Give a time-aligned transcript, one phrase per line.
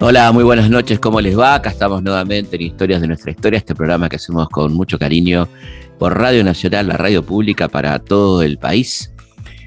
[0.00, 1.54] Hola, muy buenas noches, ¿cómo les va?
[1.54, 5.48] Acá estamos nuevamente en Historias de nuestra historia, este programa que hacemos con mucho cariño
[5.98, 9.12] por Radio Nacional, la radio pública para todo el país.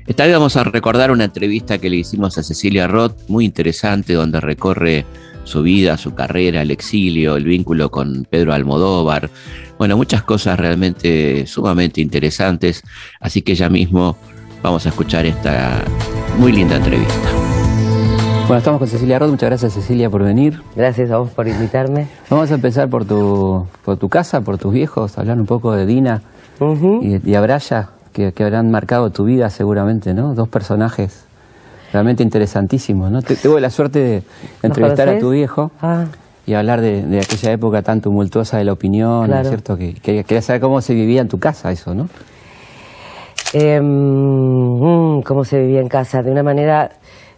[0.07, 4.13] Esta vez vamos a recordar una entrevista que le hicimos a Cecilia Roth, muy interesante,
[4.13, 5.05] donde recorre
[5.45, 9.29] su vida, su carrera, el exilio, el vínculo con Pedro Almodóvar.
[9.77, 12.83] Bueno, muchas cosas realmente sumamente interesantes,
[13.21, 14.17] así que ya mismo
[14.61, 15.81] vamos a escuchar esta
[16.37, 17.13] muy linda entrevista.
[18.47, 19.31] Bueno, estamos con Cecilia Roth.
[19.31, 20.61] Muchas gracias, Cecilia, por venir.
[20.75, 22.07] Gracias a vos por invitarme.
[22.29, 25.85] Vamos a empezar por tu, por tu casa, por tus viejos, hablar un poco de
[25.85, 26.21] Dina
[27.01, 30.35] y, y Abraya, que, que, habrán marcado tu vida seguramente, ¿no?
[30.35, 31.25] Dos personajes
[31.95, 33.21] realmente interesantísimos, ¿no?
[33.21, 34.23] tuve la suerte de
[34.63, 36.07] entrevistar a tu viejo ah.
[36.45, 39.77] y hablar de, de, aquella época tan tumultuosa de la opinión, ¿no es cierto?
[39.77, 42.09] Que, que, quería saber cómo se vivía en tu casa eso, ¿no?
[43.53, 46.91] Eh, cómo se vivía en casa, de una manera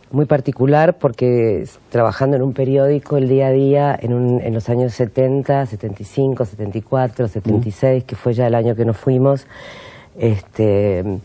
[0.10, 4.70] muy particular porque trabajando en un periódico el día a día en, un, en los
[4.70, 9.46] años 70, 75, 74, 76, que fue ya el año que nos fuimos,
[10.18, 11.20] este,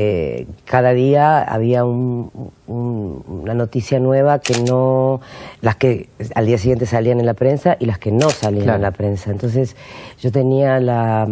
[0.00, 2.30] eh, cada día había un,
[2.68, 5.20] un, una noticia nueva que no,
[5.60, 8.76] las que al día siguiente salían en la prensa y las que no salían claro.
[8.76, 9.32] en la prensa.
[9.32, 9.74] Entonces
[10.20, 11.28] yo tenía la,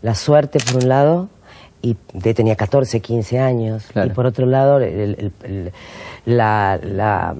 [0.00, 1.28] la suerte, por un lado,
[1.80, 1.94] y
[2.34, 4.10] tenía 14, 15 años, claro.
[4.10, 5.72] y por otro lado el, el, el,
[6.26, 7.34] la, la,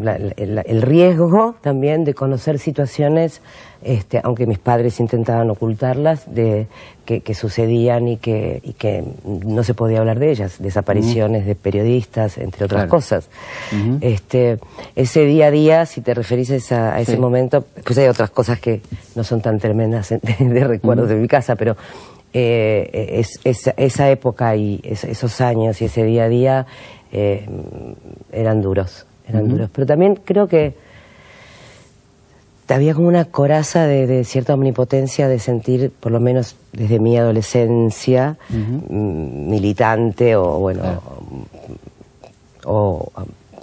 [0.00, 3.40] la, el, riesgo también de conocer situaciones,
[3.82, 6.66] este, aunque mis padres intentaban ocultarlas, de,
[7.06, 11.44] que, que sucedían y que, y que, no se podía hablar de ellas, desapariciones uh
[11.44, 11.48] -huh.
[11.48, 12.90] de periodistas, entre otras claro.
[12.90, 13.28] cosas.
[13.72, 13.98] Uh -huh.
[14.02, 14.58] este,
[14.96, 17.18] ese día a día, si te referís a, a ese sí.
[17.18, 18.82] momento, pues hay otras cosas que
[19.14, 21.14] no son tan tremendas de, de recuerdos uh -huh.
[21.14, 21.76] de mi casa, pero
[22.38, 26.66] eh, es, es, esa época y es, esos años y ese día a día
[27.10, 27.46] eh,
[28.30, 29.50] eran duros, eran uh -huh.
[29.50, 29.70] duros.
[29.72, 30.74] Pero también creo que
[32.68, 37.16] había como una coraza de, de, cierta omnipotencia de sentir, por lo menos desde mi
[37.16, 38.90] adolescencia, uh -huh.
[38.90, 40.82] militante o bueno,
[42.66, 43.10] o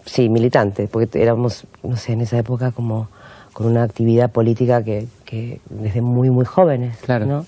[0.04, 3.08] sí, militante, porque éramos, no sé, en esa época como
[3.54, 7.28] con una actividad política que, que desde muy, muy jóvenes, claro.
[7.28, 7.46] ¿no?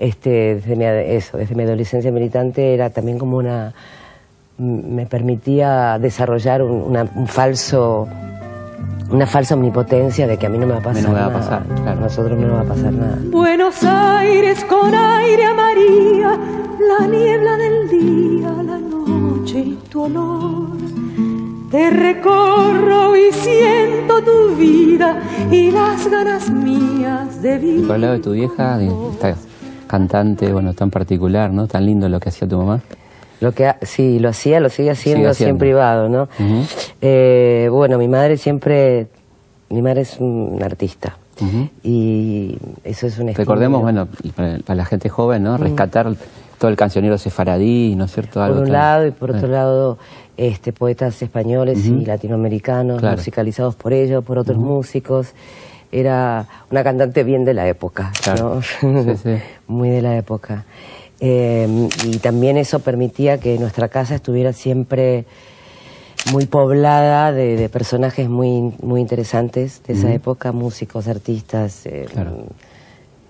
[0.00, 3.74] Este, desde mi, eso, desde mi adolescencia militante era también como una
[4.58, 8.06] me permitía desarrollar un, una, un falso
[9.10, 11.26] una falsa omnipotencia de que a mí no me va a pasar, no me va
[11.26, 11.82] a pasar nada.
[11.82, 11.98] Claro.
[11.98, 13.18] A nosotros no nos va a pasar nada.
[13.24, 16.38] Buenos Aires con aire a María,
[16.98, 20.78] la niebla del día, la noche y tu olor.
[21.70, 27.86] Te recorro y siento tu vida y las ganas mías de vivir.
[27.86, 29.36] Por el lado de tu vieja, esta
[29.90, 31.66] cantante, bueno, tan particular, ¿no?
[31.66, 32.80] Tan lindo lo que hacía tu mamá.
[33.40, 36.28] Lo que sí, lo hacía, lo sigue haciendo, sigue así en privado, ¿no?
[36.38, 36.92] Uh -huh.
[37.00, 39.08] eh, bueno, mi madre siempre,
[39.68, 41.16] mi madre es un artista.
[41.40, 41.70] Uh -huh.
[41.82, 44.06] Y eso es un Recordemos, bueno,
[44.36, 45.56] para, para, la gente joven, ¿no?
[45.56, 46.16] Rescatar uh -huh.
[46.58, 48.42] todo el cancionero sefaradí, ¿no es cierto?
[48.42, 49.98] Algo por un lado y por otro lado,
[50.36, 53.16] este, poetas españoles y latinoamericanos, claro.
[53.16, 55.34] musicalizados por ellos, por otros músicos
[55.92, 58.60] era una cantante bien de la época, claro.
[58.82, 59.02] ¿no?
[59.02, 59.42] sí, sí.
[59.66, 60.64] muy de la época.
[61.20, 65.26] Eh, y también eso permitía que nuestra casa estuviera siempre
[66.32, 70.12] muy poblada de, de personajes muy, muy interesantes de esa mm.
[70.12, 72.44] época, músicos, artistas, eh, claro.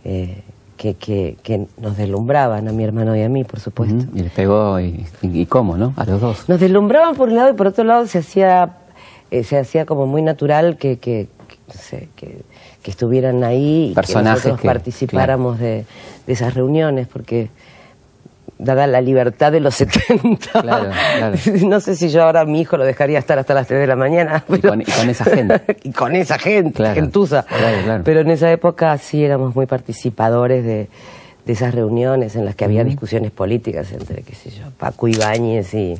[0.04, 0.42] eh,
[0.77, 4.06] que, que, que, nos deslumbraban a mi hermano y a mí, por supuesto.
[4.12, 4.19] Mm.
[4.19, 5.92] Y les pegó, y, y, cómo, ¿no?
[5.97, 6.48] A los dos.
[6.48, 8.78] Nos deslumbraban por un lado y por otro lado se hacía,
[9.31, 11.28] eh, se hacía como muy natural que, que,
[11.75, 12.42] no sé, que
[12.82, 15.72] que estuvieran ahí Personajes y que nosotros que, participáramos claro.
[15.72, 15.84] de,
[16.26, 17.50] de, esas reuniones, porque
[18.58, 21.36] dada la libertad de los 70, claro, claro.
[21.66, 23.86] no sé si yo ahora a mi hijo lo dejaría estar hasta las 3 de
[23.86, 24.44] la mañana.
[24.47, 24.59] Pero...
[24.59, 25.76] Y, con, y, con, esa gente.
[25.82, 27.44] y con esa gente, gentuza.
[28.04, 30.88] Pero en esa época sí éramos muy participadores de,
[31.44, 35.74] de esas reuniones en las que había discusiones políticas entre, qué sé yo, Paco Ibáñez
[35.74, 35.98] y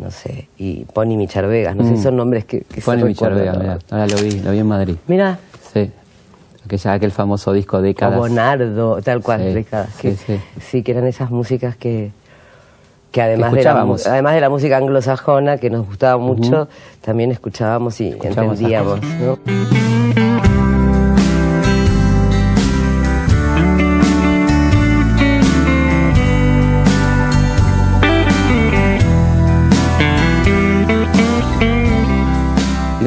[0.00, 1.88] no sé, y Pony Micharvegas, no mm.
[1.88, 4.66] sé si son nombres que, que Pony Micharvegas, mira, ahora lo vi, lo vi en
[4.66, 4.96] Madrid.
[5.06, 5.38] Mira.
[5.72, 5.90] Sí.
[6.64, 8.16] Aquella, aquel famoso disco Décadas.
[8.18, 9.94] O Bonardo, tal cual, sí, Décadas.
[9.96, 10.40] Que, sí, sí.
[10.60, 12.12] sí, que eran esas músicas que,
[13.12, 16.68] que además, de la, además de la música anglosajona, que nos gustaba mucho, uh -huh.
[17.00, 19.00] también escuchábamos y escuchábamos entendíamos.
[19.02, 19.89] ¿no?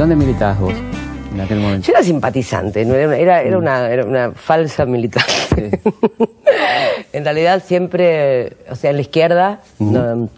[0.04, 0.74] Dónde militabas vos
[1.34, 1.88] en aquel momento?
[1.88, 5.80] Yo era simpatizante, no era, era, era, una, era una falsa militante.
[5.80, 6.26] Sí.
[7.14, 10.30] en realidad siempre, o sea, en la izquierda, no,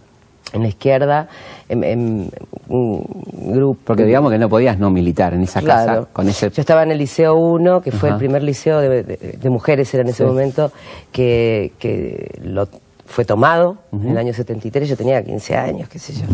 [0.53, 1.27] en la izquierda,
[1.67, 2.29] en, en
[2.69, 3.03] un
[3.33, 3.79] grupo.
[3.83, 5.85] Porque digamos que no podías no militar en esa Claro.
[6.03, 6.50] casa con ese.
[6.51, 8.15] Yo estaba en el Liceo 1, que fue Ajá.
[8.15, 10.23] el primer liceo de, de- de mujeres, era en ese Sí.
[10.23, 10.71] momento,
[11.11, 12.69] que, que lo
[13.06, 16.25] fue tomado en el año 73, yo tenía 15 años, qué sé yo,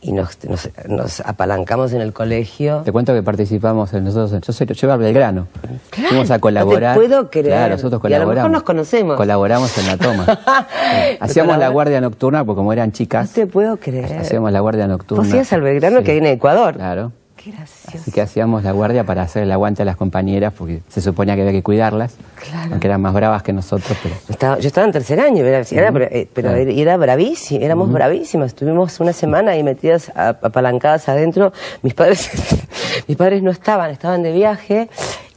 [0.00, 2.82] y nos, nos, nos apalancamos en el colegio.
[2.84, 5.46] Te cuento que participamos en nosotros, yo soy, yo iba a Belgrano.
[5.90, 6.96] Claro, Fuimos a no te colaborar.
[6.96, 7.46] puedo creer.
[7.48, 8.50] Claro, nosotros Y a lo mejor colaboramos.
[8.52, 9.16] nos conocemos.
[9.16, 10.26] Colaboramos en la toma.
[10.92, 11.16] Sí.
[11.20, 14.18] Hacíamos la guardia nocturna, porque como eran No chicas, te puedo creer.
[14.18, 15.24] hacíamos la guardia nocturna.
[15.24, 16.04] Vos ibas al Belgrano Sí.
[16.04, 16.74] que hay en Ecuador.
[16.74, 17.12] Claro.
[17.42, 17.98] Qué gracioso.
[17.98, 21.34] Así que hacíamos la guardia para hacer el aguante a las compañeras, porque se suponía
[21.34, 22.14] que había que cuidarlas,
[22.48, 22.68] Claro.
[22.72, 25.90] aunque eran más bravas que nosotros, pero Estaba- yo estaba en tercer año, era, era-
[25.92, 26.62] pero, eh, pero Claro.
[26.62, 28.48] era, era bravísimo, éramos bravísimas.
[28.48, 31.52] Estuvimos una semana ahí metidas apalancadas adentro.
[31.82, 32.30] Mis padres,
[33.08, 34.88] mis padres no estaban, estaban de viaje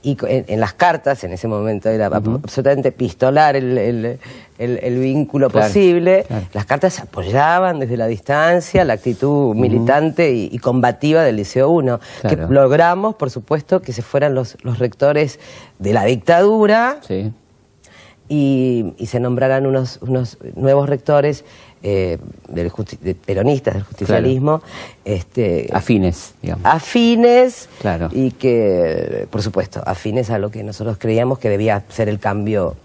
[0.05, 4.19] y en, en las cartas, en ese momento era absolutamente pistolar el, el-
[4.59, 6.23] el- el vínculo Claro, posible.
[6.27, 6.45] claro.
[6.53, 11.99] Las cartas apoyaban desde la distancia la actitud militante y, y combativa del Liceo 1,
[12.21, 12.53] que Claro.
[12.53, 15.39] logramos, por supuesto, que se fueran los, los rectores
[15.79, 17.33] de la dictadura sí.
[18.29, 21.45] y, y se nombraran unos, unos nuevos rectores
[21.87, 22.17] eh,
[22.49, 22.71] del
[23.01, 24.61] de peronistas del justicialismo
[25.05, 26.65] este, afines, digamos.
[26.65, 28.09] afines Claro.
[28.11, 32.75] y que, por supuesto, afines a lo que nosotros creíamos que debía ser el cambio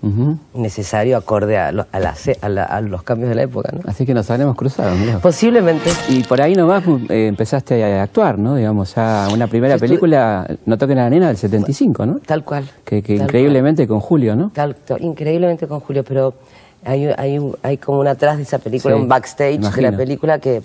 [0.55, 3.70] necesario acorde a, lo- a la se- a la- a los cambios de la época.
[3.73, 3.81] ¿no?
[3.87, 4.94] Así que nos habremos cruzado.
[5.23, 5.91] Posiblemente.
[6.11, 8.55] Y por ahí nomás eh, empezaste a actuar, ¿no?
[8.56, 12.19] Digamos, ya una primera Yo estuve- película, No toquen a la nena, del 75, ¿no?
[12.26, 12.69] Tal cual.
[12.85, 14.50] Que, que Tal increíblemente con Julio, ¿no?
[14.55, 16.35] Tal- increíblemente con Julio, pero
[16.85, 19.91] hay, hay, un- hay como una atrás de esa película, Sí, un backstage de imagino.
[19.91, 20.62] la película que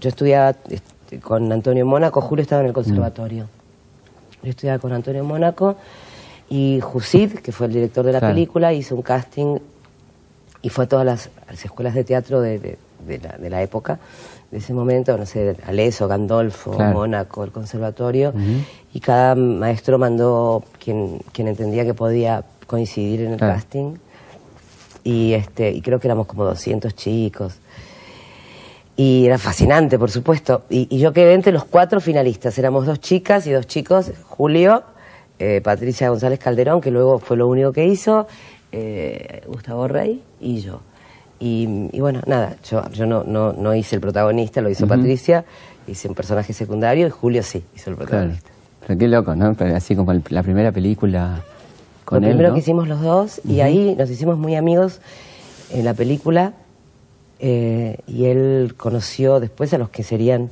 [0.00, 3.44] yo estudiaba este, con Antonio Mónaco, Julio estaba en el conservatorio.
[3.44, 4.44] Mm.
[4.44, 5.76] Yo estudiaba con Antonio Mónaco
[6.48, 8.34] y Jusid, que fue el director de la Claro.
[8.34, 9.58] película, hizo un casting
[10.62, 13.62] y fue a todas las, las escuelas de teatro de, de- de la, de la
[13.62, 13.98] época,
[14.52, 16.92] de ese momento, no sé, Aleso, Gandolfo, Claro.
[16.94, 18.32] Mónaco, el conservatorio,
[18.94, 23.54] y cada maestro mandó quien, quien entendía que podía coincidir en el Claro.
[23.54, 23.94] casting.
[25.04, 27.54] Y, este, y creo que éramos como 200 chicos.
[28.96, 30.62] Y era fascinante, por supuesto.
[30.68, 32.58] Y, y yo quedé entre los cuatro finalistas.
[32.58, 34.12] Éramos dos chicas y dos chicos.
[34.28, 34.82] Julio,
[35.38, 38.26] eh, Patricia González Calderón, que luego fue lo único que hizo,
[38.70, 40.80] eh, Gustavo Rey y yo.
[41.40, 45.44] Y, y bueno, nada, yo, yo no, no, no hice el protagonista, lo hizo Patricia,
[45.88, 48.10] hice un personaje secundario y Julio sí hizo el Claro.
[48.10, 48.50] protagonista.
[48.86, 49.54] Pero qué loco, ¿no?
[49.54, 51.42] Pero así como el- la primera película
[52.16, 52.54] con lo él, primero ¿no?
[52.54, 55.00] que hicimos los dos y ahí nos hicimos muy amigos
[55.70, 56.52] en la película
[57.40, 60.50] eh, y él conoció después a los que serían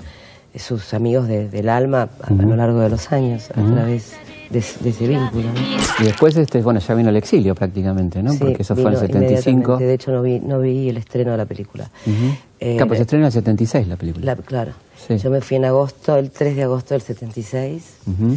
[0.57, 4.15] sus amigos de- del alma a, a lo largo de los años a través
[4.51, 5.45] de, ese- de ese vínculo.
[5.45, 5.61] ¿no?
[6.01, 8.33] Y después, este, bueno, ya vino el exilio prácticamente, ¿no?
[8.33, 9.51] Sí, Porque eso fue en el vino 75.
[9.51, 9.85] inmediatamente.
[9.87, 11.89] De hecho, no vi, no vi el estreno de la película.
[12.05, 12.35] Ujú.
[12.59, 14.25] Eh, Claro, pues se estrena en el 76 la película.
[14.27, 14.73] la- claro.
[15.07, 15.17] Sí.
[15.19, 17.85] Yo me fui en agosto, el 3 de agosto del 76.
[18.09, 18.37] Ujú.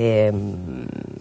[0.00, 0.32] Eh,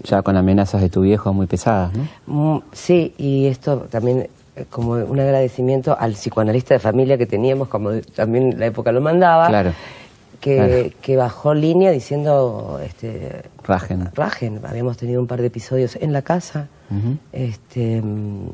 [0.03, 2.07] Ya con amenazas de tu viejo muy pesadas, ¿no?
[2.27, 7.67] Mm, Sí, y esto también eh, como un agradecimiento al psicoanalista de familia que teníamos,
[7.69, 9.71] como también la época lo mandaba, Claro.
[10.39, 10.89] que, Claro.
[11.01, 14.09] que bajó línea diciendo, este, Rajen.
[14.13, 16.67] rajen, habíamos tenido un par de episodios en la casa,
[17.33, 18.49] este, mm,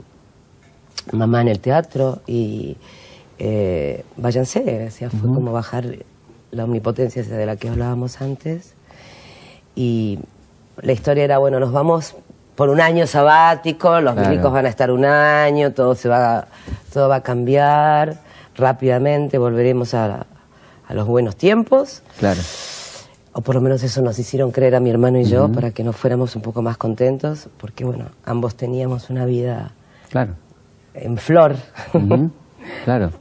[1.11, 2.77] mamá en el teatro y
[3.39, 5.83] eh, váyanse, o sea, fue como bajar
[6.51, 8.73] la omnipotencia de la que hablábamos antes
[9.75, 10.19] y
[10.81, 12.15] la historia era, bueno, nos vamos
[12.55, 14.29] por un año sabático, los Claro.
[14.29, 16.47] milicos van a estar un año, todo se va,
[16.93, 18.17] todo va a cambiar
[18.55, 20.25] rápidamente, volveremos a,
[20.87, 22.39] a los buenos tiempos, Claro.
[23.33, 25.83] o por lo menos eso nos hicieron creer a mi hermano y yo, para que
[25.83, 29.71] nos fuéramos un poco más contentos, porque bueno, ambos teníamos una vida
[30.09, 30.33] Claro.
[30.93, 31.55] en flor.
[32.85, 33.11] Claro.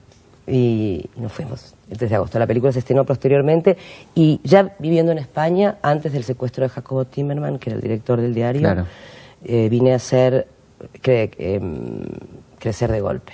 [0.46, 1.74] y nos fuimos.
[1.92, 2.38] El 3 de agosto.
[2.38, 3.76] La película se estrenó posteriormente
[4.14, 8.18] y ya viviendo en España, antes del secuestro de Jacobo Timmerman, que era el director
[8.20, 8.86] del diario, Claro.
[9.44, 10.46] eh, vine a hacer
[11.02, 12.02] cre- em,
[12.58, 13.32] Crecer de Golpe.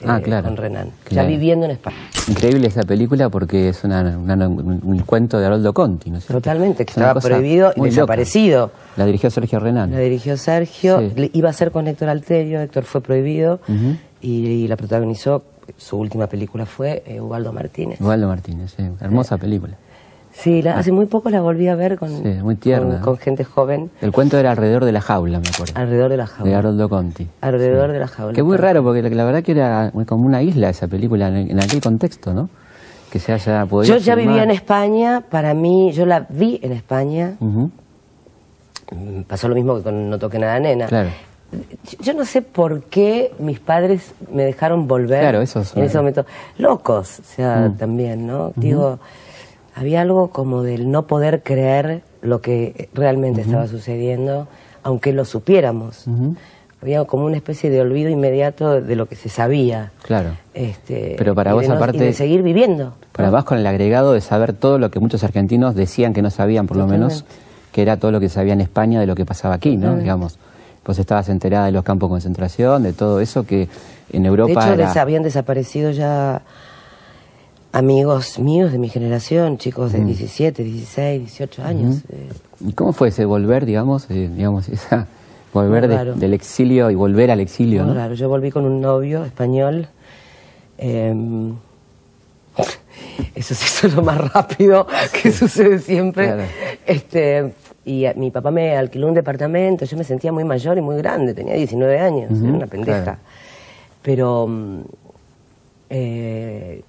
[0.00, 0.46] eh, Ah, claro.
[0.46, 0.90] Con Renan.
[1.10, 1.96] Ya viviendo en España.
[2.28, 6.24] Increíble esa película porque es una, una- un, un cuento de Haroldo Conti, ¿no es
[6.24, 6.40] cierto?
[6.40, 7.96] Totalmente, que Es estaba prohibido y muy loca.
[8.02, 8.70] desaparecido.
[8.96, 9.90] La dirigió Sergio Renan.
[9.90, 11.30] La dirigió Sergio, Sí.
[11.34, 13.58] iba a ser con Héctor Alterio, Héctor fue prohibido
[14.22, 15.42] y la protagonizó,
[15.76, 18.00] su última película fue eh, Ubaldo Martínez.
[18.00, 18.82] Ubaldo Martínez, sí.
[19.00, 19.74] Hermosa película.
[20.32, 22.20] Sí, la- hace muy poco la volví a ver con, Ah.
[22.22, 23.04] Sí, muy tierna, con, ¿no?
[23.04, 25.72] con gente joven El cuento era alrededor de la jaula, me acuerdo.
[25.74, 26.58] alrededor de la De jaula.
[26.58, 27.26] Haroldo Conti.
[27.40, 28.34] Alrededor de la jaula.
[28.34, 31.50] Que muy raro, porque la, la verdad que era como una isla esa película en,
[31.50, 32.48] en aquel contexto, ¿no?
[33.10, 33.94] Que se haya podido.
[33.94, 34.28] Yo ya filmar.
[34.34, 37.34] vivía en España, para mí, yo la vi en España,
[39.26, 40.86] pasó lo mismo que con No toque nada nena.
[40.86, 41.08] Claro.
[42.00, 45.96] Yo no sé por qué mis padres me dejaron volver Claro, eso es en ese
[45.98, 46.26] momento.
[46.58, 47.76] Locos, o sea, Mm.
[47.78, 48.52] también, ¿no?
[48.56, 48.98] Digo,
[49.74, 54.48] había algo como del no poder creer lo que realmente estaba sucediendo,
[54.82, 56.04] aunque lo supiéramos.
[56.82, 59.90] Había como una especie de olvido inmediato de lo que se sabía.
[60.02, 60.30] Claro.
[60.54, 62.94] Este, Pero para vos, no- aparte- de seguir viviendo.
[63.12, 66.30] Pero además con el agregado de saber todo lo que muchos argentinos decían que no
[66.30, 67.24] sabían, por lo menos,
[67.72, 69.76] que era todo lo que sabía en España de lo que pasaba aquí, ¿no?
[69.76, 70.02] Totalmente.
[70.04, 70.38] Digamos,
[70.88, 73.68] vos estabas enterada de los campos de concentración, de todo eso que
[74.10, 74.86] en De Europa hecho, era...
[74.88, 76.40] des- habían desaparecido ya
[77.72, 79.96] amigos míos de mi generación, chicos Mm.
[79.96, 81.96] de 17, 16, 18 años.
[82.08, 82.30] eh,
[82.66, 85.06] ¿Y cómo fue ese volver, digamos, eh, digamos, esa
[85.52, 87.92] volver de- del exilio y volver al exilio, ¿no?
[87.94, 88.14] raro.
[88.14, 89.88] Yo volví con un novio español.
[90.78, 91.14] eh,
[93.34, 96.26] eso se hizo lo más rápido que sucede siempre.
[96.26, 96.42] Claro.
[96.86, 97.52] Este,
[97.88, 99.84] y a- mi papá me alquiló un departamento.
[99.84, 101.34] Yo me sentía muy mayor y muy grande.
[101.34, 102.30] Tenía 19 años.
[102.40, 103.02] Era una pendeja.
[103.02, 103.18] claro.
[104.02, 104.80] Pero mm,
[105.90, 106.82] eh,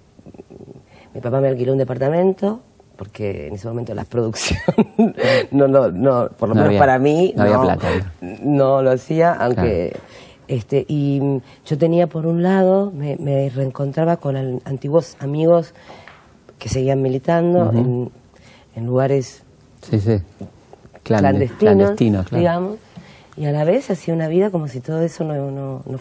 [1.13, 2.61] mi papá me alquiló un departamento
[2.97, 4.59] porque en ese momento la producción
[5.51, 7.87] no, no, no, por lo No menos había- para mí no había plata.
[8.21, 9.95] no lo hacía, aunque
[10.47, 15.73] este y mm, yo tenía por un lado me, me reencontraba con antiguos amigos
[16.57, 18.11] que seguían militando en,
[18.75, 19.43] en lugares
[19.89, 20.17] Sí, sí.
[21.09, 22.39] Clande- clandestinos, clandestinos, claro.
[22.39, 22.77] digamos,
[23.37, 25.99] y a la vez hacía una vida como si todo eso no, no, no,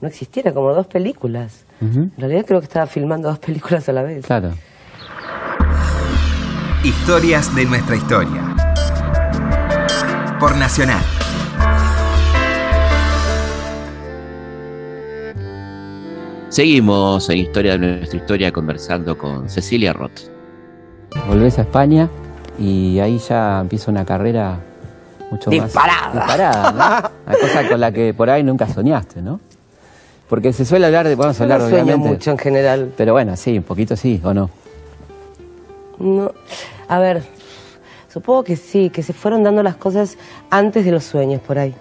[0.00, 1.64] no existiera, como dos películas.
[1.80, 4.26] En realidad creo que estaba filmando dos películas a la vez.
[4.26, 4.50] Claro.
[6.84, 8.42] Historias de nuestra historia.
[10.38, 11.02] Por Nacional.
[16.48, 20.20] Seguimos en Historia de nuestra historia conversando con Cecilia Roth.
[21.28, 22.08] Volvés a España
[22.60, 24.60] y ahí ya empieza una carrera
[25.30, 26.12] mucho Disparada.
[26.12, 27.10] más disparada, ¿no?
[27.26, 29.40] Una cosa con la que por ahí nunca soñaste, ¿no?
[30.28, 32.92] Porque se suele hablar de, vamos a hablar no sueño obviamente, mucho en general.
[32.96, 34.50] pero bueno, sí, un poquito sí, ¿o no?
[35.98, 36.32] No.
[36.88, 37.22] A ver,
[38.12, 40.18] supongo que sí, que se fueron dando las cosas
[40.50, 41.74] antes de los sueños por ahí.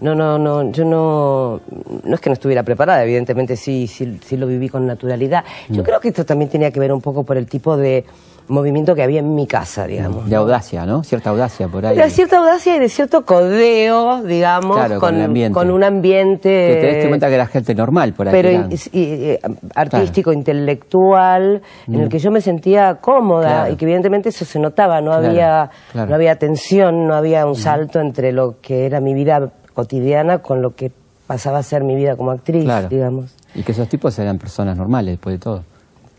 [0.00, 1.60] No, no, no, yo no,
[2.04, 5.44] no es que no estuviera preparada, evidentemente sí, sí, sí lo viví con naturalidad.
[5.68, 5.74] Mm.
[5.74, 8.04] Yo creo que esto también tenía que ver un poco por el tipo de
[8.48, 10.28] movimiento que había en mi casa, digamos.
[10.28, 11.02] De audacia, ¿no?
[11.04, 11.96] Cierta audacia por ahí.
[11.96, 15.54] De cierta audacia y de cierto codeo, digamos, Claro, con el ambiente.
[15.54, 16.48] con un ambiente...
[16.48, 18.32] Que te diste cuenta que era gente normal por ahí.
[18.32, 19.38] pero eran- y- y-
[19.74, 23.42] artístico, intelectual, en el que yo me sentía cómoda Mm.
[23.52, 23.72] Claro.
[23.72, 25.70] y que evidentemente eso se notaba, no había.
[25.94, 26.08] Mm.
[26.08, 30.62] no había tensión, no había un salto entre lo que era mi vida cotidiana con
[30.62, 30.90] lo que
[31.26, 32.88] pasaba a ser mi vida como actriz, Claro.
[32.88, 35.62] digamos, Y que esos tipos eran personas normales después de todo.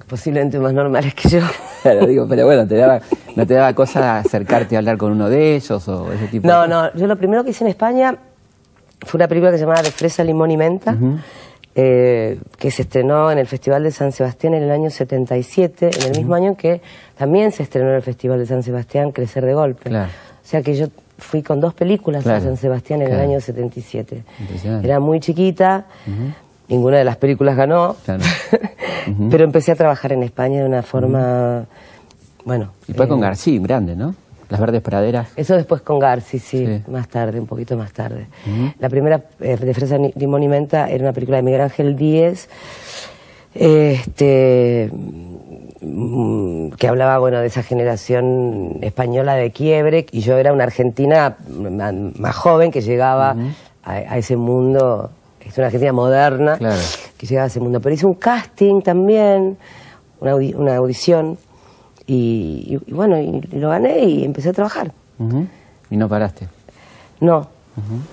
[0.09, 1.39] Posiblemente más normales que yo.
[1.81, 2.99] Claro, digo, pero bueno, te daba,
[3.37, 6.63] ¿no te daba cosa acercarte a hablar con uno de ellos o ese tipo No,
[6.63, 6.93] de cosas?
[6.93, 8.17] no, yo lo primero que hice en España
[9.05, 10.97] fue una película que se llamaba De Fresa, Limón y Menta,
[11.75, 16.07] eh, que se estrenó en el Festival de San Sebastián en el año 77, en
[16.11, 16.81] el mismo año en que
[17.17, 19.89] también se estrenó en el Festival de San Sebastián Crecer de Golpe.
[19.89, 20.09] Claro.
[20.09, 20.87] O sea que yo
[21.17, 23.23] fui con dos películas a Claro, San Sebastián en claro.
[23.23, 24.23] el año 77.
[24.41, 24.85] Impresionante.
[24.87, 25.85] Era muy chiquita,
[26.69, 28.23] ninguna de las películas ganó, Claro.
[29.31, 31.65] pero empecé a trabajar en España de una forma,
[32.45, 32.71] bueno...
[32.87, 34.15] Y eh, con García, grande, ¿no?
[34.49, 35.27] Las verdes praderas.
[35.35, 36.81] eso después con Garci, sí, Sí.
[36.91, 38.27] más tarde, un poquito más tarde.
[38.79, 42.49] La primera, eh, de Fresa, Limón y Menta, era una película de Miguel Ángel Díez,
[43.53, 44.89] este,
[45.81, 51.37] mm, que hablaba, bueno, de esa generación española de quiebre, y yo era una argentina
[51.49, 53.35] ma- más joven que llegaba
[53.83, 55.11] a, a ese mundo,
[55.45, 56.81] es una argentina moderna, Claro.
[57.17, 57.79] que llegaba a ese mundo.
[57.81, 59.57] Pero hice un casting también,
[60.19, 61.37] una, audi- una audición,
[62.05, 64.91] y, y- y bueno, y lo gané y empecé a trabajar.
[65.91, 66.47] Y no paraste.
[67.21, 67.47] No,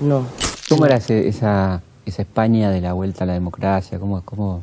[0.01, 0.27] no.
[0.69, 3.99] ¿Cómo era ese- esa, esa España de la vuelta a la democracia?
[3.99, 4.63] ¿Cómo, cómo,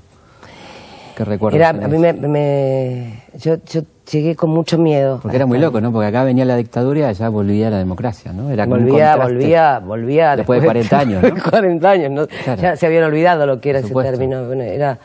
[1.16, 5.20] ¿Qué recuerdos Era, a mí me, me- yo, yo llegué con mucho miedo.
[5.22, 5.92] Porque era muy loco, ¿no?
[5.92, 8.50] Porque acá venía la dictadura y allá volvía la democracia, ¿no?
[8.50, 10.36] Era Volvía, volvía, volvía.
[10.36, 11.44] Después de 40 años, ¿no?
[11.52, 12.28] 40 años, ¿no?
[12.28, 12.62] Claro.
[12.62, 14.46] Ya se habían olvidado lo que era ese término.
[14.48, 14.98] Bueno, era,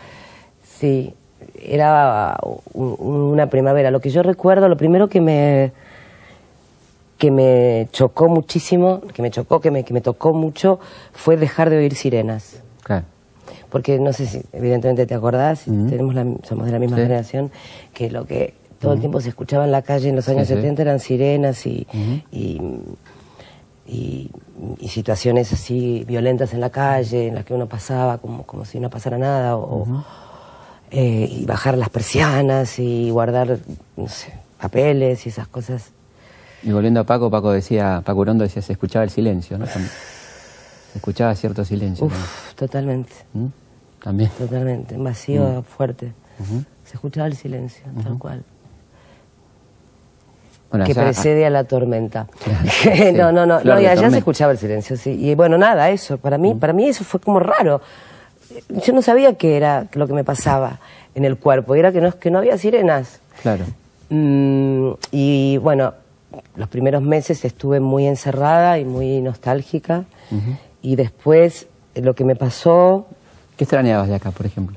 [0.62, 1.14] sí,
[1.60, 2.38] era
[2.72, 2.96] un-
[3.32, 3.90] una primavera.
[3.90, 5.72] Lo que yo recuerdo, lo primero que me
[7.18, 10.78] que me chocó muchísimo, que me chocó, que me, que me tocó mucho,
[11.12, 12.62] fue dejar de oír sirenas.
[13.70, 17.02] Porque no sé si evidentemente te acordás, tenemos la- somos de la misma Sí.
[17.02, 17.50] generación,
[17.92, 20.54] que lo que todo el tiempo se escuchaba en la calle en los años Sí,
[20.54, 20.60] sí.
[20.60, 22.22] 70 eran sirenas y, Ujú.
[22.32, 22.60] y,
[23.86, 24.30] y-
[24.80, 28.80] y situaciones así violentas en la calle, en las que uno pasaba como, como si
[28.80, 29.86] no pasara nada, o,
[30.90, 33.58] eh, y bajar las persianas y guardar,
[33.96, 35.90] no sé, papeles y esas cosas.
[36.62, 39.66] Y volviendo a Paco, Paco decía, Paco Urondo decía, se escuchaba el silencio, ¿no?
[39.66, 39.90] También.
[40.94, 42.06] Escuchaba cierto silencio.
[42.06, 43.46] Uf, totalmente, ¿Mm?
[44.02, 44.30] También.
[44.38, 44.96] totalmente.
[44.96, 45.62] Vacío Mm.
[45.64, 46.12] fuerte.
[46.84, 48.44] Se escuchaba el silencio, tal cual.
[50.70, 52.26] Bueno, que allá- precede a la tormenta.
[52.82, 53.12] Sí.
[53.14, 55.10] no, no, no, no, y allá se escuchaba el silencio, sí.
[55.10, 57.80] Y bueno, nada, eso, para mí, para mí eso fue como raro.
[58.68, 60.78] Yo no sabía qué era lo que me pasaba
[61.14, 63.20] en el cuerpo, y era que no, que no había sirenas.
[63.42, 63.64] Claro.
[64.10, 65.94] Mm, y bueno,
[66.56, 70.04] los primeros meses estuve muy encerrada y muy nostálgica.
[70.82, 73.06] Y después eh, lo que me pasó,
[73.56, 74.76] ¿Qué extrañabas de acá, por ejemplo?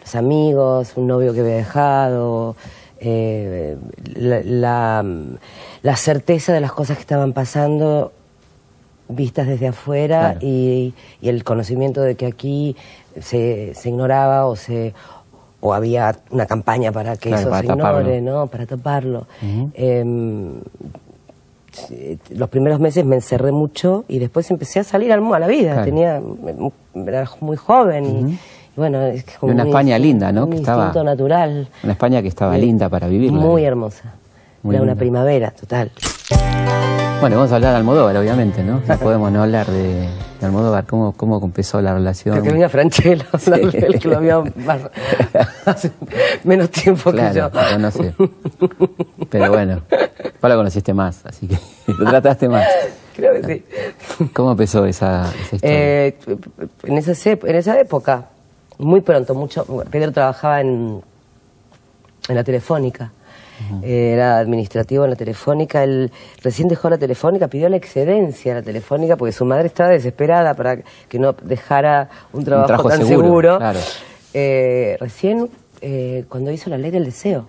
[0.00, 2.56] los amigos, un novio que había dejado,
[2.98, 3.76] eh,
[4.14, 5.04] la, la,
[5.82, 8.12] la certeza de las cosas que estaban pasando
[9.08, 10.38] vistas desde afuera Claro.
[10.42, 12.76] y, y el conocimiento de que aquí
[13.20, 14.94] se, se ignoraba o se
[15.60, 18.20] o había una campaña para que Claro, eso para se ignore.
[18.20, 18.46] ¿no?
[18.48, 19.26] Para taparlo.
[19.40, 19.70] Sí,
[22.30, 25.72] los primeros meses me encerré mucho y después empecé a salir a la vida.
[25.72, 25.84] Claro.
[25.84, 26.20] Tenía,
[27.06, 28.38] era muy joven y, y
[28.76, 30.44] bueno, es que como Y una un España linda, ¿no?
[30.44, 31.68] Un Que estaba- natural.
[31.82, 33.38] Una España que estaba Eh, linda para vivirla.
[33.38, 34.14] Muy hermosa.
[34.62, 35.00] Muy era una linda.
[35.00, 35.90] primavera, total.
[37.20, 38.80] Bueno, vamos a hablar de Almodóvar, obviamente, ¿no?
[38.86, 40.08] No podemos no hablar de,
[40.40, 40.86] de Almodóvar.
[40.86, 42.32] ¿Cómo, ¿Cómo empezó la relación?
[42.34, 43.50] Creo que venga Franchella, Sí.
[43.54, 44.80] el que lo había más-
[45.66, 45.92] hace
[46.42, 47.70] menos tiempo Claro, que yo.
[47.70, 48.12] yo no sé.
[49.30, 49.82] Pero bueno,
[50.42, 51.56] vos la conociste más, así que
[51.92, 52.66] lo trataste más.
[53.16, 53.44] Creo que
[54.18, 54.26] sí.
[54.32, 56.06] ¿Cómo empezó esa, esa historia?
[56.06, 56.16] Eh,
[56.84, 58.26] en, esa, en esa época,
[58.78, 59.64] muy pronto, mucho.
[59.90, 61.02] Pedro trabajaba en,
[62.28, 63.12] en la telefónica.
[63.82, 65.84] Eh, Era administrativo en la telefónica.
[65.84, 66.10] Él
[66.42, 70.54] recién dejó la telefónica, pidió la excedencia a la telefónica porque su madre estaba desesperada
[70.54, 73.58] para que no dejara un trabajo, tan seguro, seguro.
[73.58, 73.78] claro.
[74.34, 75.48] Eh, recién
[75.82, 77.46] eh, cuando hizo la ley del deseo.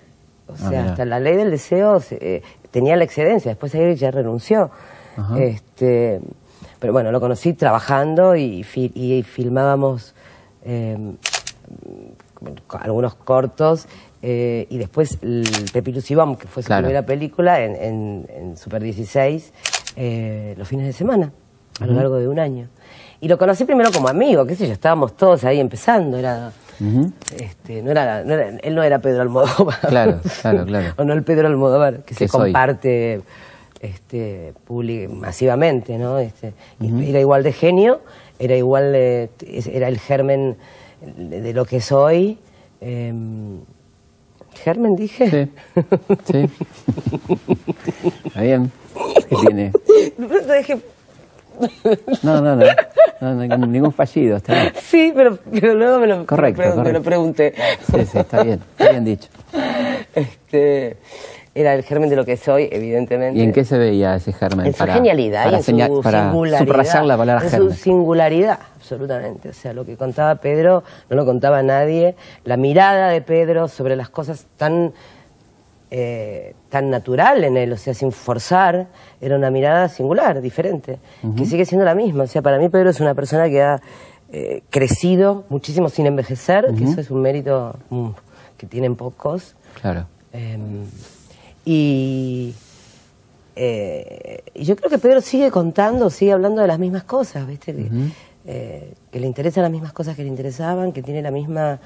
[0.48, 3.96] O Ah, sea, hasta la ley del deseo se- eh, tenía la excedencia, después ahí
[3.96, 4.72] ya renunció.
[5.16, 5.40] Ajá.
[5.40, 6.20] Este,
[6.80, 10.14] pero bueno, lo conocí trabajando y, y filmábamos
[10.66, 10.98] eh,
[12.80, 13.88] algunos cortos
[14.22, 16.84] eh, y después el Pepilus y Bom, que fue su Claro.
[16.88, 19.54] primera película en, en- en Super 16,
[19.96, 21.32] eh, los fines de semana,
[21.80, 22.68] a lo largo de un año.
[23.22, 26.52] Y lo conocí primero como amigo, qué sé yo, estábamos todos ahí empezando, era...
[27.38, 29.80] Este, no era, no era- él no era Pedro Almodóvar.
[29.88, 30.94] Claro, claro, claro.
[30.98, 33.22] o no el Pedro Almodóvar, que se comparte
[33.80, 34.54] este,
[35.10, 36.20] masivamente, ¿no?
[36.20, 38.02] Este, Era igual de genio,
[38.40, 39.30] era igual de,
[39.72, 40.56] era el germen
[41.18, 42.38] de, lo que soy.
[42.82, 43.60] em,
[44.64, 45.50] ¿Germen dije?
[45.72, 45.76] Sí.
[46.32, 46.50] Sí.
[48.26, 48.72] Está bien.
[49.30, 49.72] ¿Qué tiene?
[50.18, 50.78] De pronto dije,
[52.24, 52.66] No, no, no.
[53.22, 54.74] No, no, ningún fallido, está bien.
[54.82, 57.02] sí, pero, pero luego me lo, Correcto, me lo correcto.
[57.04, 57.54] pregunté.
[57.92, 58.60] Sí, sí, está bien.
[58.78, 59.30] Está bien dicho.
[60.16, 60.98] Este,
[61.56, 63.40] era el germen de lo que soy, evidentemente.
[63.40, 64.66] ¿Y en qué se veía ese germen?
[64.68, 66.66] En su genialidad para y en señal- su para singularidad.
[66.68, 67.70] subrayar la palabra en germen.
[67.70, 69.50] su singularidad, absolutamente.
[69.50, 72.16] O sea, lo que contaba Pedro no lo contaba nadie.
[72.44, 74.94] La mirada de Pedro sobre las cosas tan,
[75.96, 78.88] eh, tan natural en él, o sea, sin forzar,
[79.22, 80.98] era una mirada singular, diferente,
[81.38, 82.24] que sigue siendo la misma.
[82.24, 83.80] O sea, para mí Pedro es una persona que ha
[84.32, 88.10] eh, crecido muchísimo sin envejecer, que eso es un mérito mm,
[88.58, 89.56] que tienen pocos.
[89.80, 90.08] Claro.
[90.32, 90.58] Eh,
[91.64, 92.56] y,
[93.56, 97.72] eh, y yo creo que Pedro sigue contando, sigue hablando de las mismas cosas, ¿viste?
[97.72, 97.90] Que,
[98.48, 101.80] eh, que le interesan las mismas cosas que le interesaban, que tiene la misma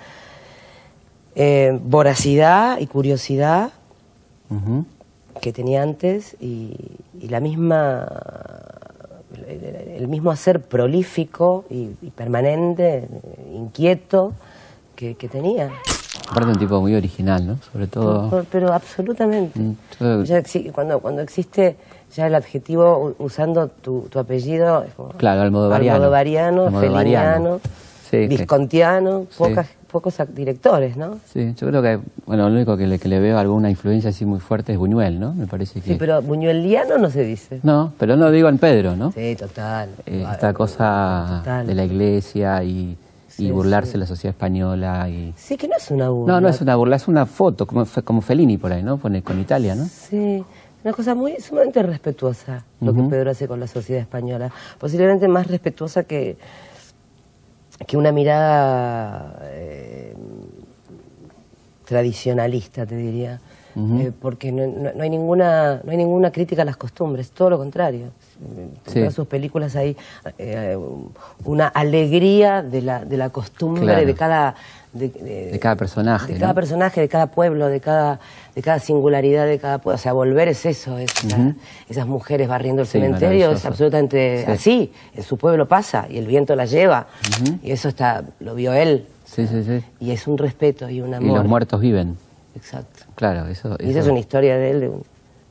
[1.35, 3.71] eh, voracidad y curiosidad
[5.41, 6.75] Que tenía antes y,
[7.19, 8.07] y la misma
[9.47, 9.63] el,
[9.99, 13.07] el mismo hacer prolífico y, y permanente,
[13.53, 14.33] inquieto
[14.95, 15.69] que, que tenía.
[16.29, 17.57] Aparte un tipo muy original, ¿no?
[17.71, 18.29] Sobre todo...
[18.29, 19.57] Pero, pero absolutamente.
[19.60, 20.41] Mm, Ya
[20.73, 21.75] cuando, cuando existe
[22.15, 25.95] ya el adjetivo usando tu, tu apellido, es como Claro, almodovariano.
[25.97, 27.60] almodovariano, Almodovariano.
[27.60, 27.62] feliniano,
[28.10, 29.38] Sí, viscontiano, Sí.
[29.38, 31.19] pocas- pocos directores, ¿no?
[31.25, 34.25] Sí, yo creo que, bueno, lo único que le, que le veo alguna influencia así
[34.25, 35.33] muy fuerte es Buñuel, ¿no?
[35.33, 35.93] Me parece que...
[35.93, 37.60] Sí, pero buñueliano no se dice.
[37.63, 39.12] No, pero no digo en Pedro, ¿no?
[39.12, 39.89] Sí, total.
[40.05, 41.65] Eh, esta cosa total.
[41.65, 42.95] de la iglesia y,
[43.51, 43.93] burlarse sí.
[43.93, 45.33] de la sociedad española y...
[45.36, 46.33] Sí, que no es una burla.
[46.36, 48.97] No, no es una burla, es una foto, como, como Fellini por ahí, ¿no?
[48.97, 49.86] Pone con Italia, ¿no?
[49.86, 50.43] Sí,
[50.83, 54.51] una cosa muy sumamente respetuosa lo que Pedro hace con la sociedad española.
[54.77, 56.38] Posiblemente más respetuosa que,
[57.85, 60.13] que una mirada eh,
[61.85, 63.39] tradicionalista, te diría.
[63.79, 67.51] eh, porque no, no- no hay ninguna, no hay ninguna crítica a las costumbres, todo
[67.51, 68.07] lo contrario.
[68.41, 68.99] En Sí.
[69.01, 69.95] todas sus películas hay
[70.39, 70.75] eh,
[71.45, 74.03] una alegría de la, de la costumbre Claro.
[74.07, 74.55] de cada...
[74.93, 76.56] De, de- De cada personaje, de cada ¿no?
[76.56, 78.19] personaje, de cada pueblo, de cada,
[78.56, 79.95] de cada singularidad de cada pueblo.
[79.95, 81.12] O sea, volver es eso, es
[81.89, 84.52] esas mujeres barriendo el Sí, cementerio, es absolutamente Sí.
[84.52, 84.93] así.
[85.15, 87.08] En su pueblo pasa y el viento la lleva.
[87.62, 89.06] Y eso está, lo vio él.
[89.26, 89.84] Sí, sí, sí.
[90.00, 91.39] Y es un respeto y un Y amor.
[91.39, 92.17] los muertos viven.
[92.56, 93.04] Exacto.
[93.15, 93.76] Claro, eso.
[93.80, 95.04] Y esa es una historia de él, de un,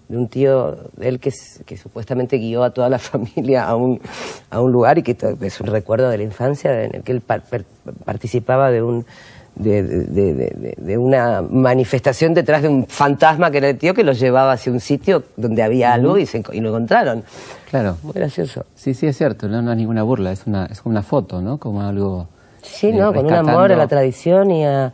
[0.08, 1.32] de un tío de él que,
[1.64, 4.00] que supuestamente guió a toda la familia a un,
[4.50, 7.20] a un lugar y que es un recuerdo de la infancia en el que él
[7.20, 7.64] par- per-
[8.04, 9.04] participaba de un
[9.56, 14.04] de, de- de- de- una manifestación detrás de un fantasma que era el tío que
[14.04, 17.24] los llevaba hacia un sitio donde había algo y, se, y lo encontraron.
[17.70, 17.96] Claro.
[18.02, 18.66] Muy gracioso.
[18.74, 21.40] Sí, sí, es cierto, no, no es ninguna burla, es una, es como una foto,
[21.40, 21.56] ¿no?
[21.56, 22.28] Como algo.
[22.62, 23.14] Sí, ¿no?
[23.14, 24.92] Con un amor a la tradición y a,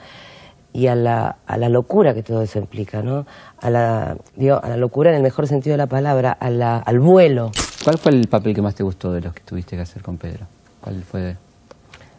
[0.75, 3.27] y a la, a la locura que todo eso implica, ¿no?
[3.61, 6.79] A la, digo, a la locura en el mejor sentido de la palabra, a la,
[6.79, 7.51] al vuelo.
[7.85, 10.17] ¿Cuál fue el papel que más te gustó de los que tuviste que hacer con
[10.17, 10.47] Pedro?
[10.81, 11.37] ¿Cuál fue?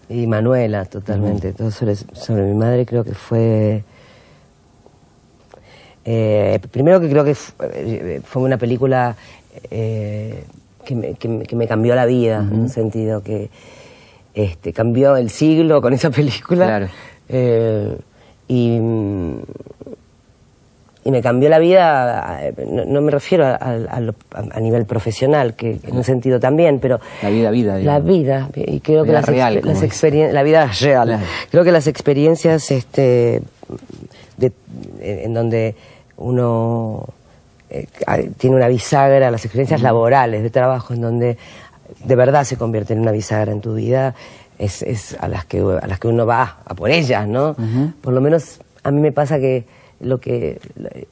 [0.10, 1.54] Y Manuela, totalmente.
[1.54, 3.84] Todo sobre, sobre mi madre creo que fue...
[6.06, 7.36] eh, primero que creo que
[7.74, 9.16] eh, fue una película
[9.72, 10.44] eh,
[10.86, 13.50] que, me, que me- que me cambió la vida, en un sentido que
[14.34, 16.66] este, cambió el siglo con esa película.
[16.66, 16.88] Claro.
[17.30, 17.98] Eh,
[18.48, 18.80] y,
[21.06, 24.86] y me cambió la vida, no, no me refiero a, a- a lo- a- nivel
[24.86, 28.06] profesional, que en un sentido también, pero La vida, vida, la digamos.
[28.06, 31.08] vida, y creo que Vida las, real, como las experien- la vida real.
[31.10, 31.24] Claro.
[31.52, 33.42] Creo que las experiencias este,
[34.38, 34.52] de-
[35.02, 35.76] en donde
[36.16, 37.06] uno
[37.70, 37.88] eh,
[38.38, 41.38] tiene una bisagra, las experiencias laborales de trabajo, en donde
[42.06, 44.16] de verdad se convierte en una bisagra en tu vida,
[44.60, 47.56] es, es a, las que, a las que uno va a por ellas, ¿no?
[48.02, 49.66] Por lo menos a mí me pasa que
[50.00, 50.60] lo que,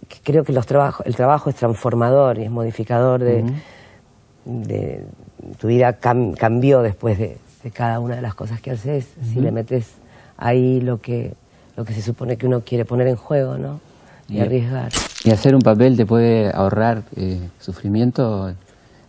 [0.10, 3.45] que creo que los trabajos, el trabajo es transformador y es modificador de,
[4.45, 5.04] de-
[5.60, 9.39] tu vida cam- cambió después de, de cada una de las cosas que haces si
[9.39, 9.88] le metes
[10.38, 11.34] ahí lo que
[11.77, 13.80] lo que se supone que uno quiere poner en juego no
[14.27, 14.45] y Bien.
[14.45, 14.91] arriesgar
[15.23, 18.54] ¿Y hacer un papel te puede ahorrar eh, sufrimiento?